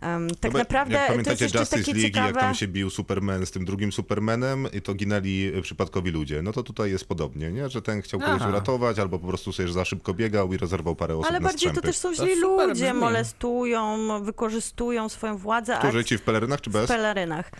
[0.00, 2.26] em, tak No naprawdę Jak to pamiętacie jest jeszcze Justice League, ciekawe...
[2.26, 6.42] jak tam się bił Superman z tym drugim Supermanem i to ginęli przypadkowi ludzie.
[6.42, 7.68] No to tutaj jest podobnie, nie?
[7.68, 8.48] Że ten chciał kogoś Aha.
[8.50, 11.70] uratować, albo po prostu sobie za szybko biegał i rozerwał parę osób Ale na bardziej
[11.70, 11.88] to strzępy.
[11.88, 13.00] też są To źli ludzie, brzmi.
[13.00, 16.84] molestują, wykorzystują swoją władzę, a Którzy ci w pelerynach czy bez?
[16.84, 17.50] w pelerynach.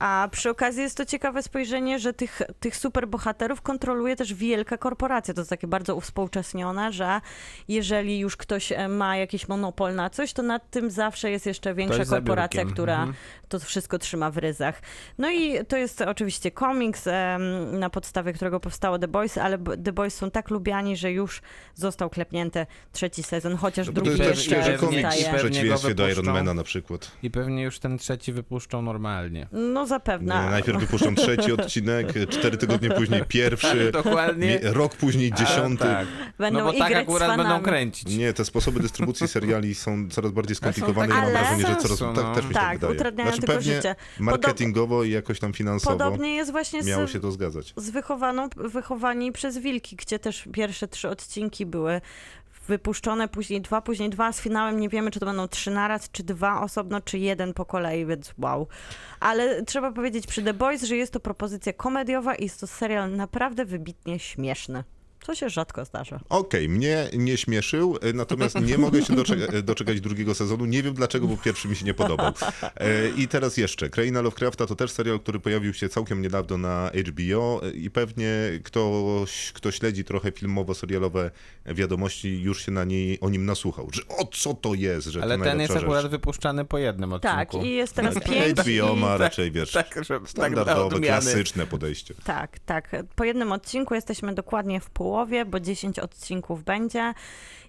[0.00, 5.34] A przy okazji jest to ciekawe spojrzenie, że tych, tych superbohaterów kontroluje też wielka korporacja.
[5.34, 7.20] To jest takie bardzo uwspółcześnione, że
[7.68, 11.74] jeżeli już ktoś e, ma jakiś monopol na coś, to nad tym zawsze jest jeszcze
[11.74, 13.14] większa jest korporacja, która Mhm.
[13.48, 14.82] to wszystko trzyma w ryzach.
[15.18, 19.92] No i to jest oczywiście komiks, em, na podstawie którego powstało The Boys, ale The
[19.92, 21.42] Boys są tak lubiani, że już
[21.74, 25.94] został klepnięty trzeci sezon, chociaż No drugi jest też jeszcze świeży pewnie- komiks w przeciwieństwie
[25.94, 26.08] do.
[26.08, 27.10] Ironmana na przykład.
[27.22, 29.48] I pewnie już ten trzeci wypuszczą normalnie.
[29.52, 30.44] No zapewne.
[30.44, 34.60] Nie, najpierw wypuszczą trzeci odcinek, cztery tygodnie później pierwszy, Dokładnie.
[34.62, 35.84] rok później dziesiąty.
[35.84, 36.06] Tak.
[36.38, 38.16] Będą no bo tak z akurat będą kręcić.
[38.16, 41.98] Nie, te sposoby dystrybucji seriali są coraz bardziej skomplikowane i takie mam wrażenie, że coraz...
[41.98, 42.34] sensu, Tak, no.
[42.34, 42.92] też mi się Tak, wydaje.
[42.98, 43.96] utrudniają Znaczy tylko pewnie życie.
[44.20, 47.72] marketingowo i jakoś tam finansowo Podobnie jest właśnie miało z, się to zgadzać.
[47.76, 52.00] z wychowaną, wychowani przez wilki, gdzie też pierwsze trzy odcinki były
[52.70, 56.22] wypuszczone, później dwa, później dwa, z finałem nie wiemy, czy to będą trzy naraz, czy
[56.22, 58.66] dwa osobno, czy jeden po kolei, więc wow.
[59.20, 63.16] Ale trzeba powiedzieć przy The Boys, że jest to propozycja komediowa i jest to serial
[63.16, 64.84] naprawdę wybitnie śmieszny.
[65.26, 66.20] Co się rzadko zdarza.
[66.28, 70.64] Okej, mnie nie śmieszył, e, natomiast nie mogę się doczekać, doczekać drugiego sezonu.
[70.66, 72.32] Nie wiem dlaczego, bo pierwszy mi się nie podobał.
[72.76, 73.90] E, I teraz jeszcze.
[73.90, 78.30] Kraina Lovecrafta to też serial, który pojawił się całkiem niedawno na HBO e, i pewnie
[78.64, 81.30] ktoś, kto śledzi trochę filmowo-serialowe
[81.66, 83.88] wiadomości, już się na niej, o nim nasłuchał.
[83.92, 86.10] Że o co to jest, że Ale to ten jest najlepsza akurat rzecz.
[86.10, 87.36] wypuszczany po jednym odcinku.
[87.36, 91.66] Tak, i jest teraz Tak, pięć HBO ma raczej, wiesz, Tak, że tak standardowe, klasyczne
[91.66, 92.14] podejście.
[92.24, 92.96] Tak, tak.
[93.16, 94.90] Po jednym odcinku jesteśmy dokładnie w
[95.46, 97.14] bo 10 odcinków będzie.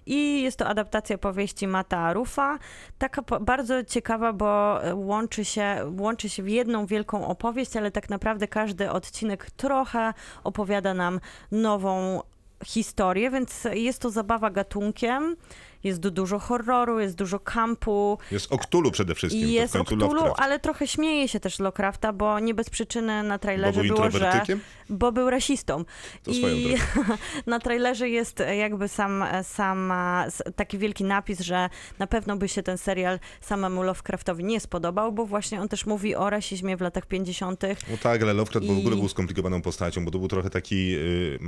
[0.06, 2.58] I jest to adaptacja powieści Mata Rufa.
[2.98, 8.10] Taka bardzo ciekawa, bo e, łączy się, łączy się w jedną wielką opowieść, ale tak
[8.10, 10.14] naprawdę każdy odcinek trochę
[10.44, 11.20] opowiada nam
[11.52, 12.20] nową
[12.64, 15.36] historię, więc jest to zabawa gatunkiem.
[15.84, 18.18] Jest du- dużo horroru, jest dużo kampu.
[18.30, 20.40] Jest o Cthulhu przede wszystkim, I jest to o w końcu Cthulhu, Lovecraft.
[20.42, 24.10] ale trochę śmieje się też Lovecrafta, bo nie bez przyczyny na Bo trailerze był było,
[24.10, 24.42] że
[24.90, 25.84] bo był rasistą.
[26.22, 26.62] To swoją I
[26.94, 27.16] drogą.
[27.46, 31.68] na trailerze jest jakby sam, sam e, s- taki wielki napis, że
[31.98, 36.14] na pewno by się ten serial samemu Lovecraftowi nie spodobał, bo właśnie on też mówi
[36.14, 37.62] o rasizmie w latach 50.
[37.90, 40.94] No tak, ale Lovecraft w ogóle I- był skomplikowaną postacią, bo to był trochę taki
[40.94, 41.38] y,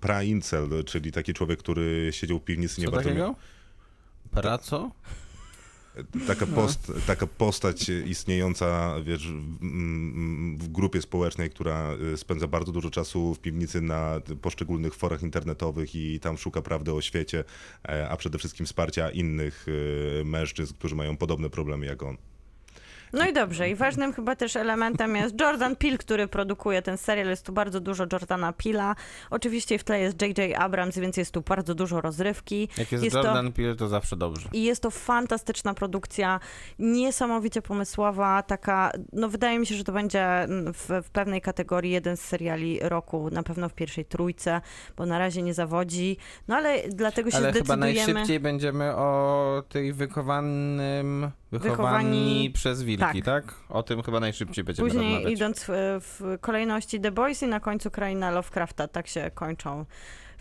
[0.00, 3.34] pra-incel, czyli taki człowiek, który siedział w piwnicy nie Co bardzo takiego?
[4.32, 4.90] Praco?
[6.26, 9.58] Taka, post, taka postać istniejąca wiesz, w,
[10.58, 15.94] w grupie społecznej, która y, spędza bardzo dużo czasu w piwnicy na poszczególnych forach internetowych
[15.94, 17.44] i tam szuka prawdy o świecie,
[17.88, 22.16] e, a przede wszystkim wsparcia innych y, mężczyzn, którzy mają podobne problemy jak on.
[23.12, 27.28] No i dobrze, i ważnym chyba też elementem jest Jordan Peele, który produkuje ten serial.
[27.28, 28.94] Jest tu bardzo dużo Jordana Peela.
[29.30, 30.58] Oczywiście w tle jest J.J.
[30.58, 32.68] Abrams, więc jest tu bardzo dużo rozrywki.
[32.78, 34.48] Jak jest, Jest to- Jordan Peele, to zawsze dobrze.
[34.52, 36.40] I jest to fantastyczna produkcja,
[36.78, 40.26] niesamowicie pomysłowa, taka, no wydaje mi się, że to będzie
[40.74, 44.60] w, w pewnej kategorii jeden z seriali roku, na pewno w pierwszej trójce,
[44.96, 46.16] bo na razie nie zawodzi,
[46.48, 48.12] no ale dlatego się Ale chyba zdecydujemy.
[48.14, 51.68] najszybciej będziemy o tej wychowanym, wychowani
[52.48, 53.44] Wychowani- przez tak.
[53.44, 53.54] tak.
[53.68, 55.38] O tym chyba najszybciej będziemy Później rozmawiać.
[55.38, 59.84] idąc w, w kolejności The Boys i na końcu Kraina Lovecrafta, tak się kończą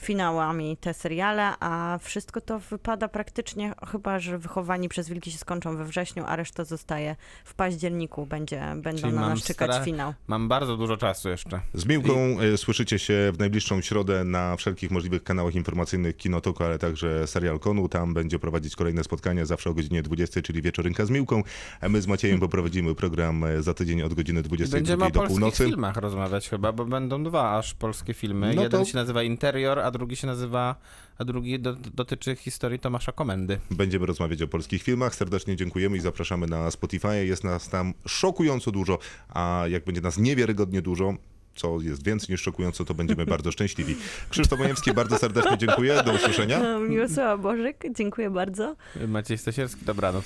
[0.02, 5.78] finałami te seriale, a wszystko to wypada praktycznie, chyba że wychowani przez wilki się skończą
[5.78, 10.14] we wrześniu, a reszta zostaje w październiku, będzie, będą Czyli na nas czekać stara- finał.
[10.28, 11.60] Mam bardzo dużo czasu jeszcze.
[11.74, 12.12] Z Miłką
[12.54, 17.60] e, słyszycie się w najbliższą środę na wszelkich możliwych kanałach informacyjnych Kinotoku, ale także Serial
[17.60, 17.90] Konu.
[17.90, 21.44] Tam będzie prowadzić kolejne spotkania zawsze o godzinie 20, czyli wieczorynka z Miłką.
[21.82, 25.10] A my z Maciejem poprowadzimy program e, za tydzień od godziny I 22 Będziemy o
[25.10, 25.66] do polskich północy.
[25.66, 28.54] filmach rozmawiać chyba, bo będą dwa aż polskie filmy.
[28.56, 30.76] No Jeden to- się nazywa Interior, a drugi się nazywa,
[31.18, 33.60] a drugi do, dotyczy historii Tomasza Komendy.
[33.72, 35.16] Będziemy rozmawiać o polskich filmach.
[35.16, 37.26] Serdecznie dziękujemy i zapraszamy na Spotify.
[37.26, 41.14] Jest nas tam szokująco dużo, a jak będzie nas niewiarygodnie dużo,
[41.56, 43.96] co jest więcej niż szokująco, to będziemy bardzo szczęśliwi.
[44.30, 46.04] Krzysztof Majewski, bardzo serdecznie dziękuję.
[46.06, 46.80] Do usłyszenia.
[46.80, 48.76] Miłosława Bożyk, dziękuję bardzo.
[49.08, 50.26] Maciej Stasierski, dobranoc.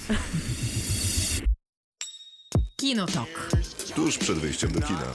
[2.75, 3.49] Kinotok.
[3.95, 5.05] Tuż przed wyjściem do kina.